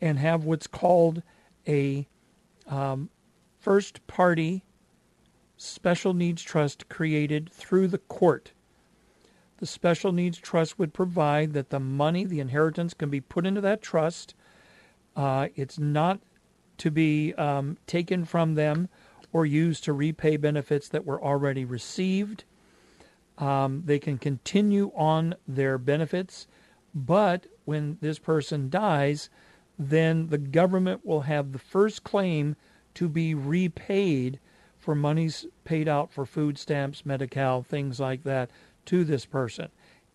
and 0.00 0.18
have 0.18 0.44
what's 0.44 0.66
called 0.66 1.22
a 1.68 2.08
um, 2.66 3.10
first 3.58 4.06
party 4.06 4.64
special 5.60 6.14
needs 6.14 6.42
trust 6.42 6.88
created 6.88 7.50
through 7.52 7.86
the 7.86 7.98
court. 7.98 8.52
The 9.58 9.66
special 9.66 10.10
needs 10.10 10.38
trust 10.38 10.78
would 10.78 10.94
provide 10.94 11.52
that 11.52 11.68
the 11.68 11.78
money, 11.78 12.24
the 12.24 12.40
inheritance, 12.40 12.94
can 12.94 13.10
be 13.10 13.20
put 13.20 13.44
into 13.44 13.60
that 13.60 13.82
trust. 13.82 14.34
Uh, 15.14 15.48
it's 15.54 15.78
not 15.78 16.20
to 16.78 16.90
be 16.90 17.34
um, 17.34 17.76
taken 17.86 18.24
from 18.24 18.54
them 18.54 18.88
or 19.34 19.44
used 19.44 19.84
to 19.84 19.92
repay 19.92 20.38
benefits 20.38 20.88
that 20.88 21.04
were 21.04 21.22
already 21.22 21.66
received. 21.66 22.44
Um, 23.36 23.82
they 23.84 23.98
can 23.98 24.16
continue 24.16 24.90
on 24.96 25.34
their 25.46 25.76
benefits, 25.76 26.46
but 26.94 27.46
when 27.66 27.98
this 28.00 28.18
person 28.18 28.70
dies, 28.70 29.28
then 29.78 30.28
the 30.28 30.38
government 30.38 31.04
will 31.04 31.22
have 31.22 31.52
the 31.52 31.58
first 31.58 32.02
claim 32.02 32.56
to 32.94 33.10
be 33.10 33.34
repaid 33.34 34.40
for 34.90 34.96
monies 34.96 35.46
paid 35.62 35.86
out 35.86 36.10
for 36.10 36.26
food 36.26 36.58
stamps, 36.58 37.06
Medi-Cal, 37.06 37.62
things 37.62 38.00
like 38.00 38.24
that 38.24 38.50
to 38.84 39.04
this 39.04 39.24
person. 39.24 39.68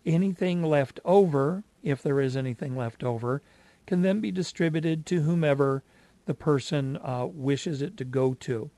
Anything 0.04 0.62
left 0.62 1.00
over, 1.02 1.64
if 1.82 2.02
there 2.02 2.20
is 2.20 2.36
anything 2.36 2.76
left 2.76 3.02
over, 3.02 3.40
can 3.86 4.02
then 4.02 4.20
be 4.20 4.30
distributed 4.30 5.06
to 5.06 5.22
whomever 5.22 5.82
the 6.26 6.34
person 6.34 6.98
uh, 6.98 7.24
wishes 7.24 7.80
it 7.80 7.96
to 7.96 8.04
go 8.04 8.34
to. 8.34 8.68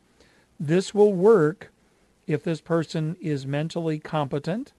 This 0.61 0.95
will 0.95 1.13
work 1.13 1.73
if 2.29 2.45
this 2.45 2.61
person 2.61 3.17
is 3.21 3.45
mentally 3.45 3.99
competent. 3.99 4.75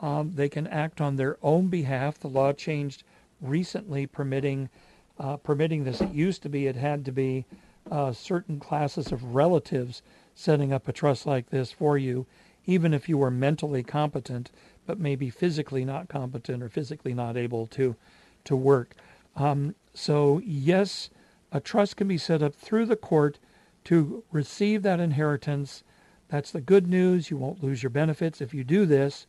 Um, 0.00 0.32
they 0.34 0.48
can 0.48 0.66
act 0.66 1.00
on 1.00 1.14
their 1.14 1.36
own 1.44 1.68
behalf. 1.68 2.18
The 2.18 2.26
law 2.26 2.52
changed 2.52 3.04
recently, 3.40 4.04
permitting 4.04 4.68
uh, 5.16 5.36
permitting 5.36 5.84
this. 5.84 6.00
It 6.00 6.10
used 6.10 6.42
to 6.42 6.48
be 6.48 6.66
it 6.66 6.74
had 6.74 7.04
to 7.04 7.12
be 7.12 7.44
uh, 7.88 8.12
certain 8.12 8.58
classes 8.58 9.12
of 9.12 9.36
relatives 9.36 10.02
setting 10.34 10.72
up 10.72 10.88
a 10.88 10.92
trust 10.92 11.26
like 11.26 11.50
this 11.50 11.72
for 11.72 11.98
you, 11.98 12.26
even 12.66 12.94
if 12.94 13.08
you 13.08 13.18
were 13.18 13.30
mentally 13.30 13.82
competent, 13.82 14.50
but 14.86 14.98
maybe 14.98 15.30
physically 15.30 15.84
not 15.84 16.08
competent 16.08 16.62
or 16.62 16.68
physically 16.68 17.14
not 17.14 17.36
able 17.36 17.66
to 17.66 17.96
to 18.44 18.56
work. 18.56 18.94
Um, 19.36 19.74
so 19.94 20.40
yes, 20.44 21.10
a 21.52 21.60
trust 21.60 21.96
can 21.96 22.08
be 22.08 22.18
set 22.18 22.42
up 22.42 22.54
through 22.54 22.86
the 22.86 22.96
court 22.96 23.38
to 23.84 24.24
receive 24.30 24.82
that 24.82 25.00
inheritance. 25.00 25.82
That's 26.28 26.50
the 26.50 26.60
good 26.60 26.86
news. 26.86 27.30
You 27.30 27.36
won't 27.36 27.62
lose 27.62 27.82
your 27.82 27.90
benefits 27.90 28.40
if 28.40 28.54
you 28.54 28.64
do 28.64 28.86
this. 28.86 29.26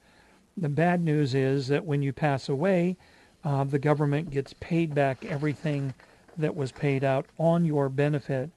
The 0.55 0.69
bad 0.69 1.01
news 1.01 1.33
is 1.33 1.67
that 1.69 1.85
when 1.85 2.01
you 2.01 2.13
pass 2.13 2.49
away, 2.49 2.97
uh, 3.43 3.63
the 3.63 3.79
government 3.79 4.29
gets 4.29 4.53
paid 4.59 4.93
back 4.93 5.25
everything 5.25 5.93
that 6.37 6.55
was 6.55 6.71
paid 6.71 7.03
out 7.03 7.25
on 7.37 7.65
your 7.65 7.89
benefit 7.89 8.51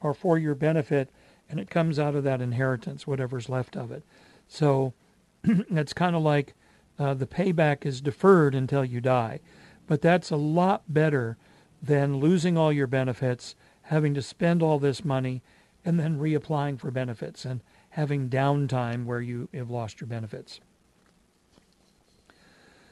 or 0.00 0.14
for 0.14 0.38
your 0.38 0.54
benefit, 0.54 1.08
and 1.48 1.60
it 1.60 1.70
comes 1.70 1.98
out 1.98 2.14
of 2.14 2.24
that 2.24 2.40
inheritance, 2.40 3.06
whatever's 3.06 3.48
left 3.48 3.76
of 3.76 3.90
it. 3.92 4.02
So 4.48 4.94
it's 5.44 5.92
kind 5.92 6.16
of 6.16 6.22
like 6.22 6.54
uh, 6.98 7.14
the 7.14 7.26
payback 7.26 7.84
is 7.84 8.00
deferred 8.00 8.54
until 8.54 8.84
you 8.84 9.00
die. 9.00 9.40
But 9.86 10.02
that's 10.02 10.30
a 10.30 10.36
lot 10.36 10.82
better 10.88 11.36
than 11.82 12.18
losing 12.18 12.56
all 12.56 12.72
your 12.72 12.86
benefits, 12.86 13.54
having 13.82 14.14
to 14.14 14.22
spend 14.22 14.62
all 14.62 14.78
this 14.78 15.04
money, 15.04 15.42
and 15.84 16.00
then 16.00 16.18
reapplying 16.18 16.80
for 16.80 16.90
benefits 16.90 17.44
and 17.44 17.60
having 17.90 18.28
downtime 18.28 19.04
where 19.04 19.20
you 19.20 19.48
have 19.54 19.70
lost 19.70 20.00
your 20.00 20.08
benefits. 20.08 20.60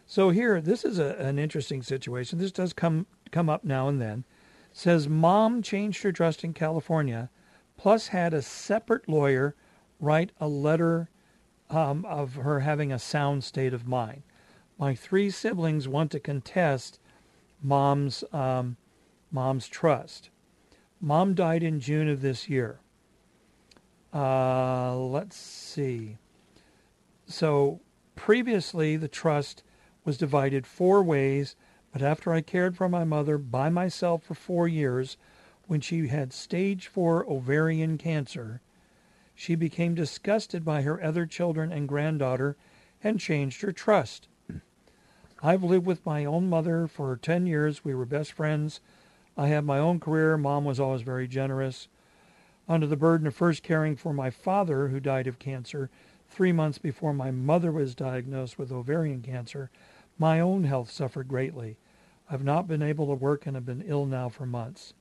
So 0.06 0.30
here, 0.30 0.60
this 0.60 0.84
is 0.84 0.98
a, 0.98 1.16
an 1.18 1.38
interesting 1.38 1.82
situation. 1.82 2.38
This 2.38 2.52
does 2.52 2.72
come 2.72 3.06
come 3.32 3.48
up 3.48 3.64
now 3.64 3.88
and 3.88 4.00
then. 4.00 4.24
It 4.70 4.76
says 4.78 5.08
mom 5.08 5.62
changed 5.62 6.02
her 6.04 6.12
trust 6.12 6.44
in 6.44 6.52
California, 6.52 7.30
plus 7.76 8.08
had 8.08 8.34
a 8.34 8.42
separate 8.42 9.08
lawyer 9.08 9.54
write 10.00 10.32
a 10.40 10.48
letter 10.48 11.10
um, 11.70 12.04
of 12.04 12.34
her 12.36 12.60
having 12.60 12.92
a 12.92 12.98
sound 12.98 13.44
state 13.44 13.74
of 13.74 13.86
mind. 13.86 14.22
My 14.78 14.94
three 14.94 15.30
siblings 15.30 15.88
want 15.88 16.10
to 16.12 16.20
contest 16.20 16.98
mom's 17.62 18.24
um, 18.32 18.76
mom's 19.30 19.68
trust. 19.68 20.30
Mom 21.00 21.34
died 21.34 21.62
in 21.62 21.80
June 21.80 22.08
of 22.08 22.22
this 22.22 22.48
year. 22.48 22.80
Uh, 24.12 24.96
let's 24.96 25.36
see. 25.36 26.18
So 27.26 27.80
previously, 28.14 28.96
the 28.96 29.08
trust 29.08 29.62
was 30.04 30.16
divided 30.16 30.66
four 30.66 31.02
ways, 31.02 31.56
but 31.92 32.02
after 32.02 32.32
I 32.32 32.40
cared 32.40 32.76
for 32.76 32.88
my 32.88 33.04
mother 33.04 33.38
by 33.38 33.70
myself 33.70 34.22
for 34.22 34.34
four 34.34 34.68
years, 34.68 35.16
when 35.66 35.80
she 35.80 36.08
had 36.08 36.32
stage 36.32 36.86
four 36.88 37.28
ovarian 37.30 37.98
cancer, 37.98 38.60
she 39.34 39.54
became 39.54 39.94
disgusted 39.94 40.64
by 40.64 40.82
her 40.82 41.02
other 41.02 41.26
children 41.26 41.72
and 41.72 41.88
granddaughter 41.88 42.56
and 43.02 43.18
changed 43.20 43.62
her 43.62 43.72
trust. 43.72 44.28
I've 45.42 45.64
lived 45.64 45.84
with 45.84 46.06
my 46.06 46.24
own 46.24 46.48
mother 46.48 46.86
for 46.86 47.16
10 47.16 47.46
years. 47.46 47.84
We 47.84 47.94
were 47.94 48.06
best 48.06 48.32
friends. 48.32 48.80
I 49.36 49.48
had 49.48 49.64
my 49.64 49.78
own 49.78 50.00
career. 50.00 50.38
Mom 50.38 50.64
was 50.64 50.80
always 50.80 51.02
very 51.02 51.28
generous. 51.28 51.88
Under 52.68 52.86
the 52.86 52.96
burden 52.96 53.26
of 53.26 53.34
first 53.34 53.62
caring 53.62 53.96
for 53.96 54.14
my 54.14 54.30
father, 54.30 54.88
who 54.88 55.00
died 55.00 55.26
of 55.26 55.38
cancer 55.38 55.90
three 56.28 56.52
months 56.52 56.78
before 56.78 57.12
my 57.12 57.30
mother 57.30 57.70
was 57.70 57.94
diagnosed 57.94 58.58
with 58.58 58.72
ovarian 58.72 59.20
cancer, 59.20 59.70
my 60.18 60.40
own 60.40 60.64
health 60.64 60.90
suffered 60.90 61.28
greatly. 61.28 61.76
I've 62.30 62.44
not 62.44 62.66
been 62.66 62.82
able 62.82 63.06
to 63.08 63.14
work 63.14 63.46
and 63.46 63.54
have 63.54 63.66
been 63.66 63.84
ill 63.86 64.06
now 64.06 64.30
for 64.30 64.46
months. 64.46 64.94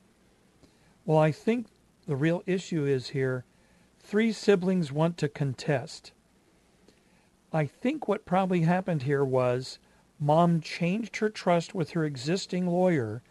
Well, 1.05 1.17
I 1.17 1.31
think 1.31 1.67
the 2.07 2.15
real 2.15 2.43
issue 2.45 2.85
is 2.85 3.09
here 3.09 3.43
three 3.99 4.31
siblings 4.31 4.91
want 4.91 5.17
to 5.17 5.27
contest. 5.27 6.13
I 7.51 7.65
think 7.65 8.07
what 8.07 8.25
probably 8.25 8.61
happened 8.61 9.03
here 9.03 9.23
was 9.23 9.79
mom 10.19 10.61
changed 10.61 11.17
her 11.17 11.29
trust 11.29 11.75
with 11.75 11.91
her 11.91 12.05
existing 12.05 12.67
lawyer, 12.67 13.21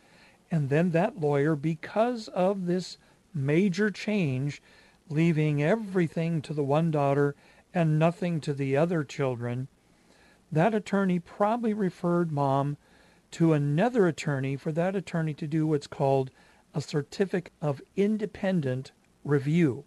and 0.50 0.68
then 0.68 0.90
that 0.90 1.18
lawyer, 1.18 1.56
because 1.56 2.28
of 2.28 2.66
this 2.66 2.98
major 3.34 3.90
change, 3.90 4.62
leaving 5.08 5.62
everything 5.62 6.42
to 6.42 6.52
the 6.52 6.64
one 6.64 6.90
daughter 6.90 7.34
and 7.72 7.98
nothing 7.98 8.40
to 8.42 8.52
the 8.52 8.76
other 8.76 9.02
children, 9.02 9.68
that 10.50 10.74
attorney 10.74 11.18
probably 11.18 11.72
referred 11.72 12.30
mom 12.30 12.76
to 13.30 13.54
another 13.54 14.06
attorney 14.06 14.56
for 14.56 14.72
that 14.72 14.94
attorney 14.94 15.32
to 15.32 15.46
do 15.46 15.66
what's 15.66 15.86
called 15.86 16.30
a 16.74 16.80
certificate 16.80 17.52
of 17.60 17.82
independent 17.96 18.92
review. 19.24 19.84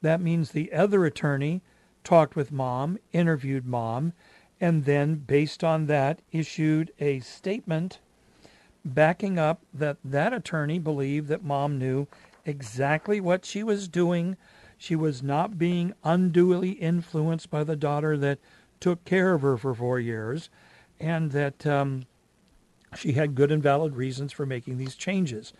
That 0.00 0.20
means 0.20 0.50
the 0.50 0.72
other 0.72 1.04
attorney 1.04 1.62
talked 2.04 2.34
with 2.34 2.50
mom, 2.50 2.98
interviewed 3.12 3.66
mom, 3.66 4.12
and 4.60 4.84
then 4.84 5.16
based 5.16 5.62
on 5.64 5.86
that 5.86 6.20
issued 6.30 6.92
a 6.98 7.20
statement 7.20 7.98
backing 8.84 9.38
up 9.38 9.62
that 9.72 9.96
that 10.04 10.32
attorney 10.32 10.78
believed 10.78 11.28
that 11.28 11.44
mom 11.44 11.78
knew 11.78 12.06
exactly 12.44 13.20
what 13.20 13.44
she 13.44 13.62
was 13.62 13.88
doing. 13.88 14.36
She 14.76 14.96
was 14.96 15.22
not 15.22 15.58
being 15.58 15.94
unduly 16.02 16.72
influenced 16.72 17.50
by 17.50 17.62
the 17.64 17.76
daughter 17.76 18.16
that 18.18 18.38
took 18.80 19.04
care 19.04 19.34
of 19.34 19.42
her 19.42 19.56
for 19.56 19.74
four 19.74 20.00
years, 20.00 20.50
and 20.98 21.30
that 21.30 21.64
um, 21.64 22.06
she 22.96 23.12
had 23.12 23.36
good 23.36 23.52
and 23.52 23.62
valid 23.62 23.94
reasons 23.94 24.32
for 24.32 24.44
making 24.44 24.78
these 24.78 24.96
changes. 24.96 25.52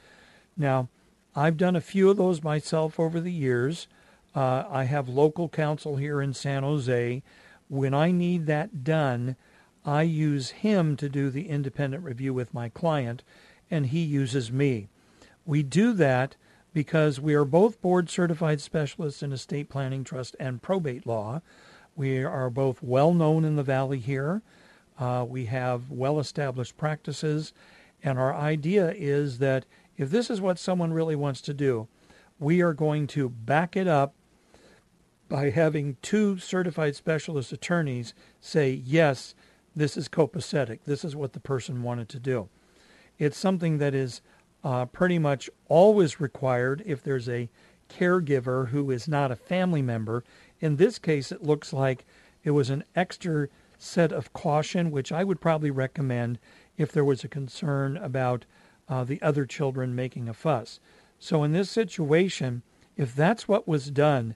Now, 0.57 0.89
I've 1.35 1.57
done 1.57 1.77
a 1.77 1.81
few 1.81 2.11
of 2.11 2.17
those 2.17 2.43
myself 2.43 3.01
over 3.01 3.21
the 3.21 3.33
years. 3.33 3.89
Uh, 4.35 4.65
I 4.69 4.85
have 4.85 5.09
local 5.09 5.49
counsel 5.49 5.97
here 5.97 6.21
in 6.21 6.35
San 6.35 6.63
Jose. 6.63 7.23
When 7.69 7.95
I 7.95 8.11
need 8.11 8.47
that 8.47 8.85
done, 8.85 9.37
I 9.85 10.03
use 10.03 10.51
him 10.51 10.97
to 10.99 11.09
do 11.09 11.31
the 11.31 11.49
independent 11.49 12.05
review 12.05 12.33
with 12.35 12.55
my 12.55 12.69
client, 12.69 13.23
and 13.71 13.87
he 13.87 14.03
uses 14.03 14.53
me. 14.53 14.89
We 15.45 15.63
do 15.63 15.93
that 15.95 16.37
because 16.73 17.21
we 17.21 17.35
are 17.35 17.45
both 17.45 17.83
board 17.83 18.09
certified 18.09 18.61
specialists 18.61 19.23
in 19.23 19.33
estate 19.33 19.69
planning, 19.69 20.05
trust, 20.05 20.37
and 20.39 20.63
probate 20.63 21.07
law. 21.07 21.43
We 21.97 22.25
are 22.25 22.49
both 22.49 22.83
well 22.83 23.13
known 23.13 23.45
in 23.45 23.57
the 23.57 23.63
valley 23.63 23.99
here. 23.99 24.43
Uh, 24.99 25.27
we 25.29 25.47
have 25.47 25.91
well 25.91 26.21
established 26.21 26.77
practices, 26.77 27.53
and 28.03 28.19
our 28.19 28.35
idea 28.35 28.93
is 28.97 29.39
that 29.39 29.65
if 29.97 30.11
this 30.11 30.31
is 30.31 30.41
what 30.41 30.59
someone 30.59 30.93
really 30.93 31.17
wants 31.17 31.41
to 31.43 31.55
do, 31.55 31.89
we 32.39 32.61
are 32.61 32.73
going 32.75 33.07
to 33.09 33.29
back 33.29 33.77
it 33.77 33.87
up 33.87 34.15
by 35.29 35.51
having 35.51 35.97
two 36.03 36.39
certified 36.39 36.95
specialist 36.97 37.53
attorneys 37.53 38.15
say, 38.41 38.71
yes, 38.71 39.35
this 39.75 39.97
is 39.97 40.09
copacetic. 40.09 40.81
This 40.85 41.05
is 41.05 41.17
what 41.17 41.33
the 41.33 41.41
person 41.41 41.83
wanted 41.83 42.09
to 42.11 42.19
do. 42.19 42.49
It's 43.19 43.39
something 43.39 43.79
that 43.79 43.95
is 43.95 44.21
uh, 44.65 44.87
pretty 44.87 45.19
much 45.19 45.49
always 45.69 46.21
required 46.21 46.83
if 46.85 47.03
there's 47.03 47.29
a 47.29 47.49
caregiver 47.89 48.69
who 48.69 48.91
is 48.91 49.09
not 49.09 49.31
a 49.31 49.37
family 49.37 49.83
member. 49.83 50.25
In 50.61 50.77
this 50.77 50.99
case, 50.99 51.33
it 51.33 51.43
looks 51.43 51.73
like 51.73 52.05
it 52.45 52.51
was 52.51 52.71
an 52.71 52.85
extra 52.95 53.49
set 53.79 54.13
of 54.13 54.33
caution, 54.33 54.91
which 54.91 55.13
I 55.13 55.25
would 55.25 55.41
probably 55.41 55.71
recommend 55.71 56.39
if 56.77 56.93
there 56.93 57.05
was 57.05 57.25
a 57.25 57.29
concern 57.29 57.97
about 57.97 58.45
uh, 58.93 59.05
the 59.05 59.23
other 59.23 59.47
children 59.47 59.95
making 59.95 60.29
a 60.29 60.35
fuss. 60.35 60.79
So 61.19 61.43
in 61.45 61.53
this 61.53 61.71
situation, 61.71 62.61
if 62.95 63.15
that's 63.15 63.49
what 63.49 63.67
was 63.67 63.91
done, 63.91 64.35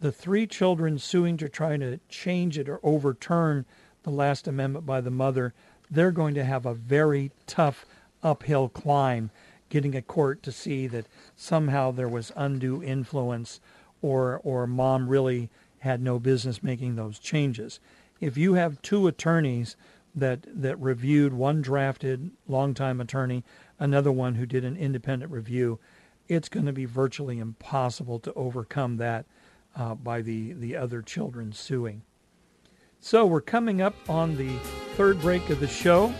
the 0.00 0.10
three 0.10 0.46
children 0.46 0.98
suing 0.98 1.36
to 1.36 1.48
try 1.50 1.76
to 1.76 2.00
change 2.08 2.56
it 2.56 2.70
or 2.70 2.80
overturn 2.82 3.66
the 4.04 4.10
last 4.10 4.48
amendment 4.48 4.86
by 4.86 5.02
the 5.02 5.10
mother, 5.10 5.52
they're 5.90 6.10
going 6.10 6.34
to 6.36 6.44
have 6.44 6.64
a 6.64 6.72
very 6.72 7.32
tough 7.46 7.84
uphill 8.22 8.70
climb 8.70 9.30
getting 9.68 9.94
a 9.94 10.00
court 10.00 10.42
to 10.44 10.52
see 10.52 10.86
that 10.86 11.06
somehow 11.36 11.90
there 11.90 12.08
was 12.08 12.32
undue 12.34 12.82
influence 12.82 13.60
or 14.00 14.40
or 14.42 14.66
mom 14.66 15.06
really 15.06 15.50
had 15.80 16.00
no 16.00 16.18
business 16.18 16.62
making 16.62 16.96
those 16.96 17.18
changes. 17.18 17.78
If 18.20 18.38
you 18.38 18.54
have 18.54 18.80
two 18.80 19.06
attorneys 19.06 19.76
that 20.14 20.46
that 20.46 20.80
reviewed 20.80 21.34
one 21.34 21.60
drafted 21.60 22.30
longtime 22.46 23.00
attorney, 23.00 23.44
another 23.78 24.12
one 24.12 24.34
who 24.34 24.46
did 24.46 24.64
an 24.64 24.76
independent 24.76 25.30
review, 25.30 25.78
it's 26.28 26.48
going 26.48 26.66
to 26.66 26.72
be 26.72 26.84
virtually 26.84 27.38
impossible 27.38 28.18
to 28.20 28.32
overcome 28.34 28.96
that 28.98 29.26
uh, 29.76 29.94
by 29.94 30.20
the 30.20 30.52
the 30.52 30.76
other 30.76 31.02
children 31.02 31.52
suing. 31.52 32.02
So 33.00 33.26
we're 33.26 33.40
coming 33.40 33.80
up 33.80 33.94
on 34.08 34.36
the 34.36 34.56
third 34.96 35.20
break 35.20 35.48
of 35.50 35.60
the 35.60 35.68
show. 35.68 36.12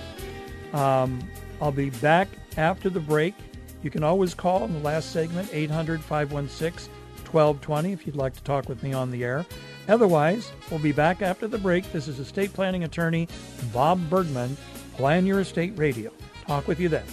Um, 0.73 1.21
I'll 1.61 1.73
be 1.73 1.91
back 1.91 2.29
after 2.57 2.89
the 2.89 3.01
break. 3.01 3.35
You 3.83 3.91
can 3.91 4.05
always 4.05 4.35
call 4.35 4.65
in 4.65 4.73
the 4.73 4.81
last 4.81 5.11
segment, 5.11 5.51
800 5.53 6.01
516 6.01 6.93
1220, 7.31 7.93
if 7.93 8.07
you'd 8.07 8.17
like 8.17 8.35
to 8.35 8.43
talk 8.43 8.69
with 8.69 8.83
me 8.83 8.93
on 8.93 9.11
the 9.11 9.23
air. 9.23 9.45
Otherwise, 9.89 10.53
we'll 10.71 10.81
be 10.81 10.93
back 10.93 11.23
after 11.23 11.47
the 11.47 11.59
break. 11.59 11.91
This 11.93 12.09
is 12.09 12.19
estate 12.19 12.53
planning 12.53 12.85
attorney 12.85 13.29
Bob 13.73 14.01
Bergman, 14.09 14.57
Plan 14.95 15.27
Your 15.27 15.41
Estate 15.41 15.73
Radio. 15.77 16.11
Talk 16.47 16.67
with 16.67 16.81
you 16.81 16.89
then. 16.89 17.05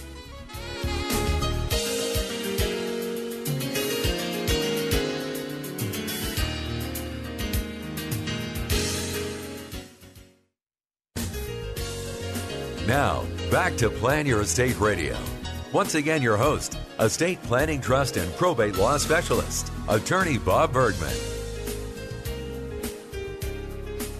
Now, 12.86 13.24
back 13.50 13.76
to 13.78 13.90
Plan 13.90 14.26
Your 14.26 14.42
Estate 14.42 14.78
Radio. 14.78 15.16
Once 15.72 15.96
again, 15.96 16.22
your 16.22 16.36
host, 16.36 16.78
estate 17.00 17.42
planning 17.42 17.80
trust 17.80 18.16
and 18.16 18.32
probate 18.36 18.76
law 18.76 18.96
specialist, 18.96 19.72
attorney 19.88 20.38
Bob 20.38 20.72
Bergman. 20.72 21.12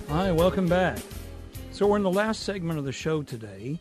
Hi, 0.08 0.32
welcome 0.32 0.66
back. 0.66 0.98
So, 1.70 1.86
we're 1.86 1.98
in 1.98 2.02
the 2.02 2.10
last 2.10 2.42
segment 2.42 2.80
of 2.80 2.84
the 2.84 2.90
show 2.90 3.22
today, 3.22 3.78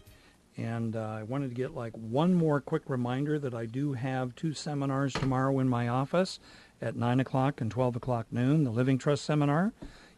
and 0.56 0.95
uh, 0.95 1.00
I 1.00 1.24
wanted 1.24 1.50
to 1.50 1.56
get 1.56 1.74
like 1.74 1.93
one 1.93 2.36
more 2.36 2.62
quick 2.62 2.84
reminder 2.88 3.39
that 3.39 3.56
I 3.56 3.65
do 3.65 3.93
have 3.93 4.36
two 4.36 4.54
seminars 4.54 5.13
tomorrow 5.13 5.58
in 5.58 5.67
my 5.67 5.88
office 5.88 6.39
at 6.80 6.95
9 6.95 7.21
o'clock 7.21 7.60
and 7.60 7.71
12 7.71 7.95
o'clock 7.95 8.28
noon, 8.30 8.63
the 8.63 8.69
Living 8.69 9.00
Trust 9.00 9.26
Seminar. 9.26 9.74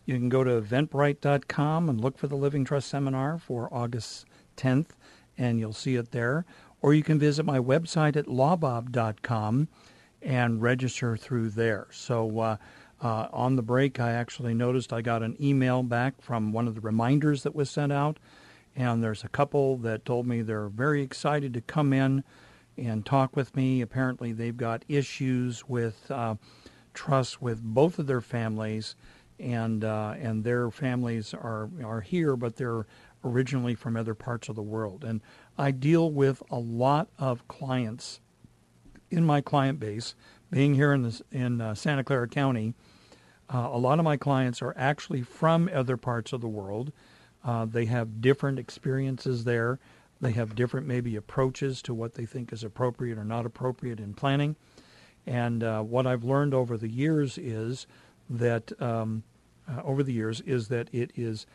You 0.05 0.15
can 0.15 0.27
go 0.27 0.43
to 0.43 0.61
eventbrite.com 0.61 1.87
and 1.87 2.01
look 2.01 2.17
for 2.17 2.27
the 2.27 2.35
Living 2.35 2.65
Trust 2.65 2.89
Seminar 2.89 3.37
for 3.37 3.73
August 3.73 4.25
10th, 4.57 4.87
and 5.37 5.59
you'll 5.59 5.73
see 5.73 5.95
it 5.95 6.11
there. 6.11 6.45
Or 6.81 6.93
you 6.93 7.03
can 7.03 7.19
visit 7.19 7.45
my 7.45 7.59
website 7.59 8.15
at 8.15 8.27
lawbob.com 8.27 9.67
and 10.21 10.61
register 10.61 11.15
through 11.17 11.49
there. 11.51 11.87
So 11.91 12.39
uh, 12.39 12.57
uh, 13.01 13.27
on 13.31 13.55
the 13.55 13.61
break, 13.61 13.99
I 13.99 14.11
actually 14.11 14.53
noticed 14.53 14.91
I 14.91 15.01
got 15.01 15.23
an 15.23 15.37
email 15.41 15.83
back 15.83 16.21
from 16.21 16.51
one 16.51 16.67
of 16.67 16.75
the 16.75 16.81
reminders 16.81 17.43
that 17.43 17.55
was 17.55 17.69
sent 17.69 17.91
out, 17.91 18.17
and 18.75 19.03
there's 19.03 19.23
a 19.23 19.29
couple 19.29 19.77
that 19.77 20.05
told 20.05 20.27
me 20.27 20.41
they're 20.41 20.69
very 20.69 21.01
excited 21.01 21.53
to 21.53 21.61
come 21.61 21.93
in 21.93 22.23
and 22.77 23.05
talk 23.05 23.35
with 23.35 23.55
me. 23.55 23.81
Apparently, 23.81 24.31
they've 24.31 24.57
got 24.57 24.85
issues 24.87 25.67
with 25.67 26.09
uh, 26.11 26.35
trust 26.93 27.41
with 27.41 27.61
both 27.61 27.99
of 27.99 28.07
their 28.07 28.21
families, 28.21 28.95
and 29.39 29.83
uh, 29.83 30.15
and 30.19 30.43
their 30.43 30.71
families 30.71 31.33
are 31.33 31.69
are 31.83 32.01
here, 32.01 32.35
but 32.35 32.55
they're 32.55 32.87
originally 33.27 33.75
from 33.75 33.95
other 33.95 34.13
parts 34.13 34.49
of 34.49 34.55
the 34.55 34.61
world. 34.61 35.03
And 35.03 35.21
I 35.57 35.71
deal 35.71 36.11
with 36.11 36.41
a 36.49 36.59
lot 36.59 37.09
of 37.19 37.47
clients 37.47 38.19
in 39.09 39.25
my 39.25 39.41
client 39.41 39.79
base, 39.79 40.15
being 40.51 40.75
here 40.75 40.93
in, 40.93 41.03
this, 41.03 41.21
in 41.31 41.61
uh, 41.61 41.75
Santa 41.75 42.03
Clara 42.03 42.27
County. 42.27 42.73
Uh, 43.53 43.69
a 43.71 43.77
lot 43.77 43.99
of 43.99 44.05
my 44.05 44.17
clients 44.17 44.61
are 44.61 44.73
actually 44.77 45.21
from 45.21 45.69
other 45.73 45.97
parts 45.97 46.33
of 46.33 46.41
the 46.41 46.47
world. 46.47 46.91
Uh, 47.43 47.65
they 47.65 47.85
have 47.85 48.21
different 48.21 48.59
experiences 48.59 49.43
there. 49.45 49.79
They 50.19 50.31
have 50.31 50.55
different, 50.55 50.87
maybe, 50.87 51.15
approaches 51.15 51.81
to 51.83 51.93
what 51.93 52.15
they 52.15 52.25
think 52.25 52.51
is 52.51 52.63
appropriate 52.63 53.17
or 53.17 53.23
not 53.23 53.45
appropriate 53.45 53.99
in 53.99 54.13
planning. 54.13 54.55
And 55.25 55.63
uh, 55.63 55.81
what 55.83 56.07
I've 56.07 56.23
learned 56.23 56.53
over 56.53 56.77
the 56.77 56.89
years 56.89 57.37
is 57.37 57.87
that, 58.29 58.71
um, 58.81 59.23
uh, 59.69 59.81
over 59.83 60.03
the 60.03 60.13
years, 60.13 60.41
is 60.41 60.69
that 60.69 60.89
it 60.91 61.11
is 61.15 61.45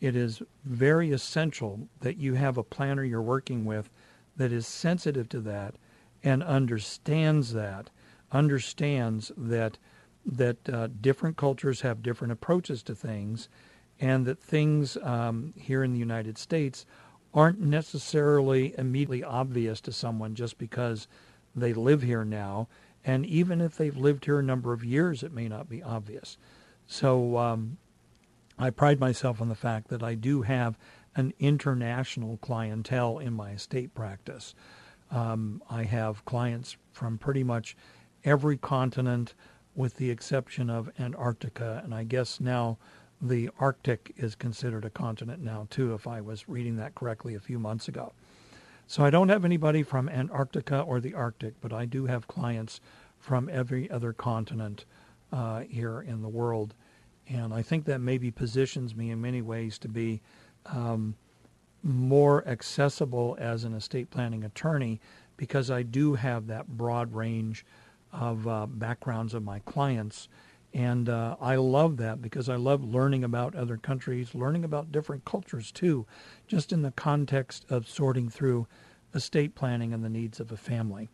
it 0.00 0.14
is 0.14 0.42
very 0.64 1.10
essential 1.10 1.88
that 2.00 2.18
you 2.18 2.34
have 2.34 2.56
a 2.56 2.62
planner 2.62 3.04
you're 3.04 3.22
working 3.22 3.64
with 3.64 3.90
that 4.36 4.52
is 4.52 4.66
sensitive 4.66 5.28
to 5.30 5.40
that 5.40 5.74
and 6.22 6.42
understands 6.42 7.52
that, 7.52 7.90
understands 8.32 9.32
that 9.36 9.78
that 10.26 10.68
uh, 10.68 10.88
different 11.00 11.38
cultures 11.38 11.80
have 11.80 12.02
different 12.02 12.32
approaches 12.32 12.82
to 12.82 12.94
things, 12.94 13.48
and 13.98 14.26
that 14.26 14.38
things 14.38 14.98
um, 15.02 15.54
here 15.56 15.82
in 15.82 15.92
the 15.92 15.98
United 15.98 16.36
States 16.36 16.84
aren't 17.32 17.60
necessarily 17.60 18.74
immediately 18.76 19.24
obvious 19.24 19.80
to 19.80 19.92
someone 19.92 20.34
just 20.34 20.58
because 20.58 21.08
they 21.54 21.72
live 21.72 22.02
here 22.02 22.24
now. 22.24 22.68
And 23.04 23.24
even 23.24 23.60
if 23.60 23.76
they've 23.76 23.96
lived 23.96 24.26
here 24.26 24.38
a 24.38 24.42
number 24.42 24.72
of 24.72 24.84
years, 24.84 25.22
it 25.22 25.32
may 25.32 25.48
not 25.48 25.68
be 25.68 25.82
obvious. 25.82 26.36
So 26.86 27.38
um, 27.38 27.78
I 28.58 28.70
pride 28.70 28.98
myself 28.98 29.40
on 29.40 29.48
the 29.48 29.54
fact 29.54 29.88
that 29.88 30.02
I 30.02 30.14
do 30.14 30.42
have 30.42 30.76
an 31.14 31.32
international 31.38 32.38
clientele 32.38 33.18
in 33.18 33.32
my 33.32 33.52
estate 33.52 33.94
practice. 33.94 34.54
Um, 35.10 35.62
I 35.70 35.84
have 35.84 36.24
clients 36.24 36.76
from 36.92 37.18
pretty 37.18 37.44
much 37.44 37.76
every 38.24 38.56
continent, 38.56 39.34
with 39.76 39.96
the 39.96 40.10
exception 40.10 40.70
of 40.70 40.90
Antarctica, 40.98 41.80
and 41.84 41.94
I 41.94 42.02
guess 42.02 42.40
now 42.40 42.78
the 43.20 43.50
Arctic 43.58 44.12
is 44.16 44.34
considered 44.34 44.84
a 44.84 44.90
continent 44.90 45.42
now 45.42 45.68
too, 45.70 45.94
if 45.94 46.06
I 46.06 46.20
was 46.20 46.48
reading 46.48 46.76
that 46.76 46.94
correctly 46.94 47.34
a 47.34 47.40
few 47.40 47.58
months 47.58 47.88
ago. 47.88 48.12
So 48.86 49.04
I 49.04 49.10
don't 49.10 49.28
have 49.28 49.44
anybody 49.44 49.82
from 49.82 50.08
Antarctica 50.08 50.80
or 50.80 51.00
the 51.00 51.14
Arctic, 51.14 51.54
but 51.60 51.72
I 51.72 51.84
do 51.84 52.06
have 52.06 52.26
clients 52.26 52.80
from 53.18 53.48
every 53.52 53.90
other 53.90 54.12
continent 54.12 54.84
uh, 55.32 55.60
here 55.60 56.00
in 56.00 56.22
the 56.22 56.28
world. 56.28 56.74
And 57.28 57.52
I 57.52 57.62
think 57.62 57.84
that 57.86 58.00
maybe 58.00 58.30
positions 58.30 58.94
me 58.94 59.10
in 59.10 59.20
many 59.20 59.42
ways 59.42 59.78
to 59.80 59.88
be 59.88 60.22
um, 60.66 61.14
more 61.82 62.46
accessible 62.46 63.36
as 63.38 63.64
an 63.64 63.74
estate 63.74 64.10
planning 64.10 64.44
attorney 64.44 65.00
because 65.36 65.70
I 65.70 65.82
do 65.82 66.14
have 66.14 66.46
that 66.48 66.66
broad 66.66 67.14
range 67.14 67.64
of 68.12 68.48
uh, 68.48 68.66
backgrounds 68.66 69.34
of 69.34 69.42
my 69.42 69.60
clients. 69.60 70.28
And 70.74 71.08
uh, 71.08 71.36
I 71.40 71.56
love 71.56 71.96
that 71.98 72.20
because 72.20 72.48
I 72.48 72.56
love 72.56 72.84
learning 72.84 73.24
about 73.24 73.54
other 73.54 73.76
countries, 73.76 74.34
learning 74.34 74.64
about 74.64 74.92
different 74.92 75.24
cultures 75.24 75.70
too, 75.70 76.06
just 76.46 76.72
in 76.72 76.82
the 76.82 76.90
context 76.92 77.64
of 77.70 77.88
sorting 77.88 78.28
through 78.28 78.66
estate 79.14 79.54
planning 79.54 79.94
and 79.94 80.04
the 80.04 80.10
needs 80.10 80.40
of 80.40 80.52
a 80.52 80.56
family. 80.56 81.08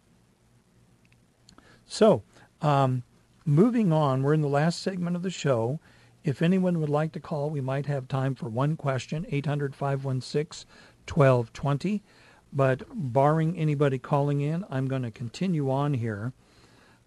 So, 1.87 2.23
um, 2.63 3.03
moving 3.45 3.93
on, 3.93 4.23
we're 4.23 4.35
in 4.35 4.41
the 4.41 4.49
last 4.49 4.83
segment 4.83 5.17
of 5.17 5.23
the 5.23 5.31
show. 5.31 5.79
If 6.25 6.41
anyone 6.41 6.81
would 6.81 6.89
like 6.89 7.13
to 7.13 7.21
call, 7.21 7.51
we 7.51 7.61
might 7.61 7.85
have 7.87 8.09
time 8.09 8.35
for 8.35 8.49
one 8.49 8.77
question, 8.77 9.27
800 9.29 9.75
516 9.75 10.67
1220. 11.07 12.03
But 12.51 12.85
barring 12.95 13.59
anybody 13.59 13.99
calling 13.99 14.41
in, 14.41 14.65
I'm 14.71 14.87
going 14.87 15.03
to 15.03 15.11
continue 15.11 15.71
on 15.71 15.95
here. 15.95 16.33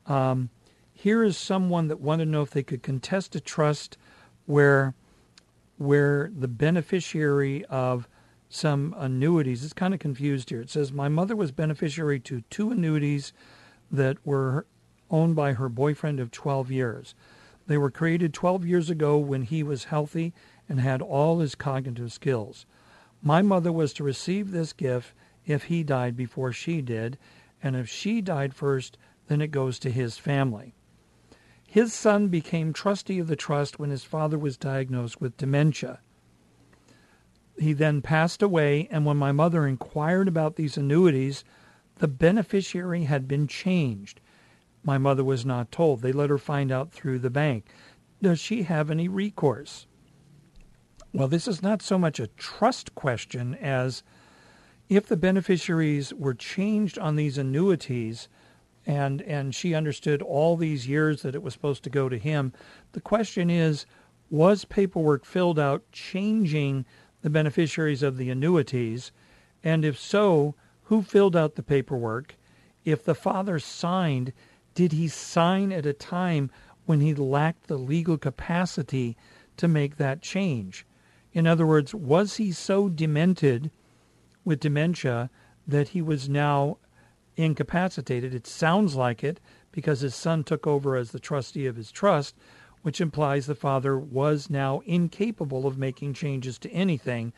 Um, 0.05 0.49
here 0.93 1.24
is 1.24 1.38
someone 1.38 1.88
that 1.88 1.99
wanted 1.99 2.26
to 2.26 2.32
know 2.32 2.41
if 2.43 2.51
they 2.51 2.63
could 2.63 2.84
contest 2.84 3.36
a 3.36 3.39
trust 3.39 3.97
where 4.45 4.93
where 5.78 6.32
the 6.36 6.47
beneficiary 6.47 7.63
of 7.65 8.07
some 8.49 8.95
annuities 8.97 9.63
is 9.63 9.74
kind 9.74 9.93
of 9.93 9.99
confused 9.99 10.49
here. 10.49 10.61
It 10.61 10.72
says 10.72 10.91
my 10.91 11.07
mother 11.07 11.36
was 11.36 11.51
beneficiary 11.51 12.20
to 12.22 12.41
two 12.49 12.72
annuities 12.72 13.32
that 13.91 14.18
were 14.26 14.65
owned 15.11 15.36
by 15.36 15.53
her 15.53 15.70
boyfriend 15.70 16.20
of 16.20 16.32
12 16.32 16.72
years. 16.72 17.13
They 17.68 17.78
were 17.78 17.91
created 17.91 18.34
12 18.34 18.65
years 18.65 18.89
ago 18.89 19.18
when 19.18 19.43
he 19.43 19.61
was 19.61 19.86
healthy 19.86 20.34
and 20.68 20.80
had 20.80 21.01
all 21.01 21.39
his 21.39 21.55
cognitive 21.55 22.11
skills. 22.11 22.65
My 23.22 23.41
mother 23.41 23.72
was 23.72 23.93
to 23.93 24.03
receive 24.03 24.51
this 24.51 24.74
gift 24.74 25.13
if 25.45 25.65
he 25.65 25.84
died 25.84 26.15
before 26.15 26.51
she 26.51 26.82
did, 26.82 27.18
and 27.61 27.76
if 27.76 27.89
she 27.89 28.22
died 28.22 28.53
first, 28.53 28.97
then 29.28 29.41
it 29.41 29.51
goes 29.51 29.80
to 29.80 29.91
his 29.91 30.18
family. 30.18 30.74
His 31.68 31.93
son 31.93 32.30
became 32.30 32.72
trustee 32.72 33.20
of 33.20 33.28
the 33.28 33.36
trust 33.36 33.78
when 33.80 33.89
his 33.89 34.03
father 34.03 34.38
was 34.38 34.57
diagnosed 34.57 35.20
with 35.20 35.36
dementia. 35.38 35.99
He 37.59 37.74
then 37.74 38.01
passed 38.01 38.41
away, 38.41 38.88
and 38.91 39.05
when 39.05 39.18
my 39.18 39.32
mother 39.32 39.68
inquired 39.68 40.28
about 40.28 40.55
these 40.55 40.78
annuities, 40.78 41.43
the 41.95 42.07
beneficiary 42.07 43.03
had 43.03 43.28
been 43.28 43.47
changed. 43.47 44.22
My 44.88 44.97
mother 44.97 45.25
was 45.25 45.45
not 45.45 45.69
told. 45.69 46.01
They 46.01 46.13
let 46.13 46.29
her 46.29 46.38
find 46.38 46.71
out 46.71 46.93
through 46.93 47.19
the 47.19 47.29
bank. 47.29 47.65
Does 48.21 48.39
she 48.39 48.63
have 48.63 48.89
any 48.89 49.09
recourse? 49.09 49.85
Well, 51.11 51.27
this 51.27 51.45
is 51.45 51.61
not 51.61 51.81
so 51.81 51.99
much 51.99 52.21
a 52.21 52.27
trust 52.27 52.95
question 52.95 53.55
as 53.55 54.01
if 54.88 55.05
the 55.05 55.17
beneficiaries 55.17 56.13
were 56.13 56.33
changed 56.33 56.97
on 56.97 57.17
these 57.17 57.38
annuities 57.38 58.29
and 58.85 59.21
and 59.23 59.53
she 59.53 59.75
understood 59.75 60.21
all 60.21 60.55
these 60.55 60.88
years 60.88 61.21
that 61.21 61.35
it 61.35 61.43
was 61.43 61.51
supposed 61.51 61.83
to 61.83 61.89
go 61.89 62.07
to 62.07 62.17
him, 62.17 62.53
the 62.93 63.01
question 63.01 63.49
is 63.49 63.85
was 64.29 64.63
paperwork 64.63 65.25
filled 65.25 65.59
out 65.59 65.83
changing 65.91 66.85
the 67.23 67.29
beneficiaries 67.29 68.03
of 68.03 68.15
the 68.15 68.29
annuities? 68.29 69.11
And 69.65 69.83
if 69.83 69.99
so, 69.99 70.55
who 70.83 71.01
filled 71.01 71.35
out 71.35 71.55
the 71.55 71.63
paperwork? 71.63 72.38
If 72.85 73.03
the 73.03 73.15
father 73.15 73.59
signed, 73.59 74.31
did 74.78 74.91
he 74.91 75.07
sign 75.07 75.71
at 75.71 75.88
a 75.88 75.91
time 75.91 76.51
when 76.86 77.01
he 77.01 77.15
lacked 77.15 77.65
the 77.65 77.80
legal 77.80 78.15
capacity 78.15 79.17
to 79.57 79.67
make 79.67 79.97
that 79.97 80.21
change? 80.21 80.86
In 81.34 81.47
other 81.47 81.65
words, 81.65 81.95
was 81.95 82.36
he 82.36 82.51
so 82.51 82.88
demented 82.88 83.71
with 84.45 84.59
dementia 84.59 85.32
that 85.65 85.89
he 85.89 86.01
was 86.03 86.30
now 86.30 86.78
incapacitated? 87.36 88.36
It 88.36 88.45
sounds 88.45 88.93
like 88.93 89.23
it 89.23 89.39
because 89.71 90.01
his 90.01 90.13
son 90.13 90.43
took 90.43 90.67
over 90.67 90.95
as 90.95 91.09
the 91.09 91.19
trustee 91.19 91.65
of 91.65 91.75
his 91.75 91.91
trust, 91.91 92.36
which 92.84 93.01
implies 93.01 93.47
the 93.47 93.55
father 93.55 93.97
was 93.97 94.47
now 94.47 94.84
incapable 94.86 95.65
of 95.65 95.80
making 95.80 96.13
changes 96.13 96.59
to 96.59 96.69
anything. 96.69 97.34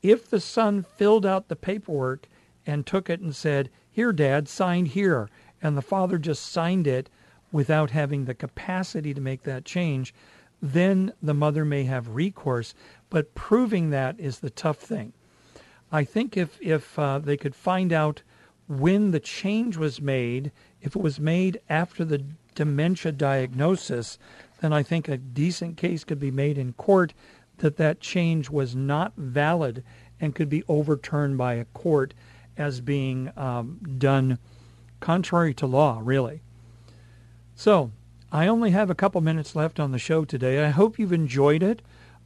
If 0.00 0.30
the 0.30 0.40
son 0.40 0.84
filled 0.84 1.26
out 1.26 1.48
the 1.48 1.56
paperwork 1.56 2.28
and 2.64 2.86
took 2.86 3.10
it 3.10 3.18
and 3.18 3.34
said, 3.34 3.68
Here, 3.90 4.12
Dad, 4.12 4.46
sign 4.48 4.86
here, 4.86 5.28
and 5.62 5.76
the 5.76 5.82
father 5.82 6.18
just 6.18 6.46
signed 6.46 6.86
it 6.86 7.10
without 7.50 7.90
having 7.90 8.24
the 8.24 8.34
capacity 8.34 9.14
to 9.14 9.20
make 9.20 9.42
that 9.42 9.64
change, 9.64 10.14
then 10.60 11.12
the 11.22 11.34
mother 11.34 11.64
may 11.64 11.84
have 11.84 12.08
recourse. 12.08 12.74
But 13.10 13.34
proving 13.34 13.90
that 13.90 14.18
is 14.18 14.40
the 14.40 14.50
tough 14.50 14.78
thing. 14.78 15.12
I 15.90 16.04
think 16.04 16.36
if 16.36 16.58
if 16.60 16.98
uh, 16.98 17.18
they 17.18 17.36
could 17.36 17.54
find 17.54 17.92
out 17.92 18.22
when 18.68 19.12
the 19.12 19.20
change 19.20 19.78
was 19.78 20.00
made, 20.00 20.52
if 20.82 20.94
it 20.94 21.02
was 21.02 21.18
made 21.18 21.60
after 21.70 22.04
the 22.04 22.22
dementia 22.54 23.12
diagnosis, 23.12 24.18
then 24.60 24.72
I 24.72 24.82
think 24.82 25.08
a 25.08 25.16
decent 25.16 25.76
case 25.76 26.04
could 26.04 26.20
be 26.20 26.30
made 26.30 26.58
in 26.58 26.74
court 26.74 27.14
that 27.58 27.76
that 27.76 28.00
change 28.00 28.50
was 28.50 28.76
not 28.76 29.14
valid 29.16 29.82
and 30.20 30.34
could 30.34 30.48
be 30.48 30.64
overturned 30.68 31.38
by 31.38 31.54
a 31.54 31.64
court 31.66 32.12
as 32.56 32.80
being 32.80 33.30
um, 33.36 33.78
done 33.98 34.38
contrary 35.00 35.54
to 35.54 35.66
law, 35.66 36.00
really. 36.02 36.42
So, 37.54 37.92
I 38.30 38.46
only 38.46 38.70
have 38.70 38.90
a 38.90 38.94
couple 38.94 39.20
minutes 39.20 39.56
left 39.56 39.80
on 39.80 39.90
the 39.90 39.98
show 39.98 40.24
today. 40.24 40.64
I 40.64 40.68
hope 40.68 40.98
you've 40.98 41.12
enjoyed 41.12 41.62
it. 41.62 41.80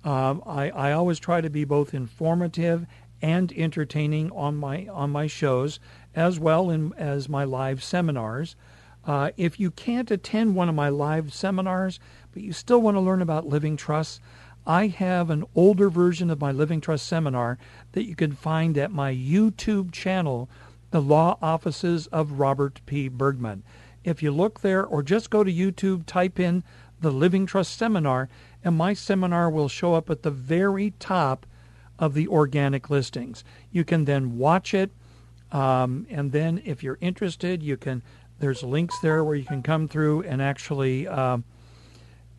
Um, 0.05 0.43
I, 0.45 0.71
I 0.71 0.93
always 0.93 1.21
try 1.21 1.41
to 1.41 1.49
be 1.49 1.65
both 1.65 1.95
informative 1.95 2.87
and 3.23 3.53
entertaining 3.53 4.33
on 4.33 4.57
my 4.57 4.89
on 4.89 5.11
my 5.11 5.29
shows, 5.29 5.79
as 6.15 6.41
well 6.41 6.71
in, 6.71 6.93
as 6.95 7.29
my 7.29 7.45
live 7.45 7.83
seminars. 7.83 8.57
Uh, 9.05 9.31
if 9.37 9.61
you 9.61 9.71
can't 9.71 10.11
attend 10.11 10.55
one 10.55 10.69
of 10.69 10.75
my 10.75 10.89
live 10.89 11.33
seminars, 11.33 12.01
but 12.33 12.43
you 12.43 12.53
still 12.53 12.83
want 12.83 12.97
to 12.97 13.01
learn 13.01 13.23
about 13.23 13.47
living 13.47 13.77
trusts, 13.77 14.21
I 14.67 14.89
have 14.89 15.31
an 15.31 15.45
older 15.55 15.89
version 15.89 16.31
of 16.31 16.41
my 16.41 16.53
living 16.53 16.81
trust 16.81 17.07
seminar 17.07 17.59
that 17.93 18.05
you 18.05 18.15
can 18.15 18.33
find 18.33 18.79
at 18.79 18.93
my 18.93 19.13
YouTube 19.13 19.93
channel, 19.93 20.49
The 20.93 21.01
Law 21.01 21.39
Offices 21.41 22.07
of 22.09 22.39
Robert 22.39 22.83
P. 22.85 23.09
Bergman. 23.09 23.63
If 24.05 24.23
you 24.23 24.31
look 24.31 24.61
there 24.61 24.85
or 24.85 25.03
just 25.03 25.31
go 25.31 25.43
to 25.43 25.51
YouTube, 25.51 26.05
type 26.05 26.39
in 26.39 26.63
the 27.01 27.11
Living 27.11 27.47
Trust 27.47 27.77
Seminar, 27.79 28.29
and 28.63 28.77
my 28.77 28.93
seminar 28.93 29.49
will 29.49 29.69
show 29.69 29.95
up 29.95 30.11
at 30.11 30.23
the 30.23 30.31
very 30.31 30.93
top 30.99 31.47
of 31.99 32.13
the 32.13 32.29
organic 32.29 32.91
listings. 32.91 33.43
You 33.71 33.85
can 33.85 34.05
then 34.05 34.37
watch 34.37 34.75
it, 34.75 34.91
um, 35.51 36.07
and 36.11 36.31
then 36.31 36.61
if 36.65 36.83
you're 36.83 36.99
interested, 37.01 37.63
you 37.63 37.77
can. 37.77 38.03
There's 38.39 38.63
links 38.63 38.99
there 39.01 39.25
where 39.25 39.37
you 39.37 39.45
can 39.45 39.63
come 39.63 39.89
through 39.89 40.23
and 40.23 40.43
actually 40.43 41.07
uh, 41.07 41.39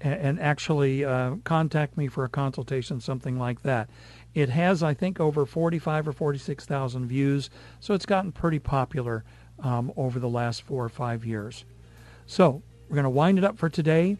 and 0.01 0.39
actually 0.39 1.05
uh, 1.05 1.35
contact 1.45 1.97
me 1.97 2.07
for 2.07 2.25
a 2.25 2.29
consultation, 2.29 2.99
something 2.99 3.39
like 3.39 3.63
that. 3.63 3.89
It 4.33 4.49
has, 4.49 4.81
I 4.81 4.93
think, 4.93 5.19
over 5.19 5.45
45 5.45 6.07
or 6.07 6.11
46 6.13 6.65
thousand 6.65 7.07
views, 7.07 7.49
so 7.79 7.93
it's 7.93 8.05
gotten 8.05 8.31
pretty 8.31 8.59
popular 8.59 9.23
um, 9.59 9.91
over 9.95 10.19
the 10.19 10.29
last 10.29 10.63
four 10.63 10.83
or 10.83 10.89
five 10.89 11.25
years. 11.25 11.65
So 12.25 12.61
we're 12.89 12.95
going 12.95 13.03
to 13.03 13.09
wind 13.09 13.37
it 13.37 13.43
up 13.43 13.57
for 13.57 13.69
today. 13.69 14.17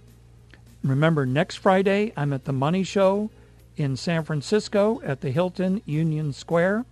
Remember, 0.83 1.25
next 1.25 1.55
Friday, 1.55 2.13
I'm 2.15 2.33
at 2.33 2.45
the 2.45 2.53
Money 2.53 2.83
Show 2.83 3.29
in 3.77 3.95
San 3.95 4.23
Francisco 4.23 5.01
at 5.03 5.21
the 5.21 5.31
Hilton 5.31 5.81
Union 5.85 6.33
Square. 6.33 6.85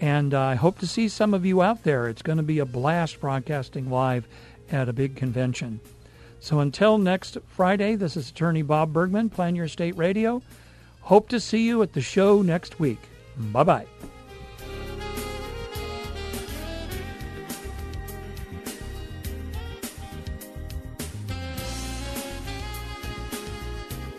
And 0.00 0.32
uh, 0.32 0.40
I 0.40 0.54
hope 0.54 0.78
to 0.78 0.86
see 0.86 1.08
some 1.08 1.34
of 1.34 1.44
you 1.44 1.60
out 1.60 1.82
there. 1.82 2.08
It's 2.08 2.22
going 2.22 2.36
to 2.36 2.44
be 2.44 2.60
a 2.60 2.64
blast 2.64 3.20
broadcasting 3.20 3.90
live 3.90 4.28
at 4.70 4.88
a 4.88 4.92
big 4.92 5.16
convention. 5.16 5.80
So 6.40 6.60
until 6.60 6.98
next 6.98 7.36
Friday, 7.48 7.96
this 7.96 8.16
is 8.16 8.30
Attorney 8.30 8.62
Bob 8.62 8.92
Bergman, 8.92 9.28
Plan 9.28 9.56
Your 9.56 9.64
Estate 9.64 9.96
Radio. 9.96 10.40
Hope 11.00 11.28
to 11.30 11.40
see 11.40 11.66
you 11.66 11.82
at 11.82 11.92
the 11.92 12.00
show 12.00 12.42
next 12.42 12.78
week. 12.78 13.00
Bye 13.36 13.64
bye. 13.64 13.86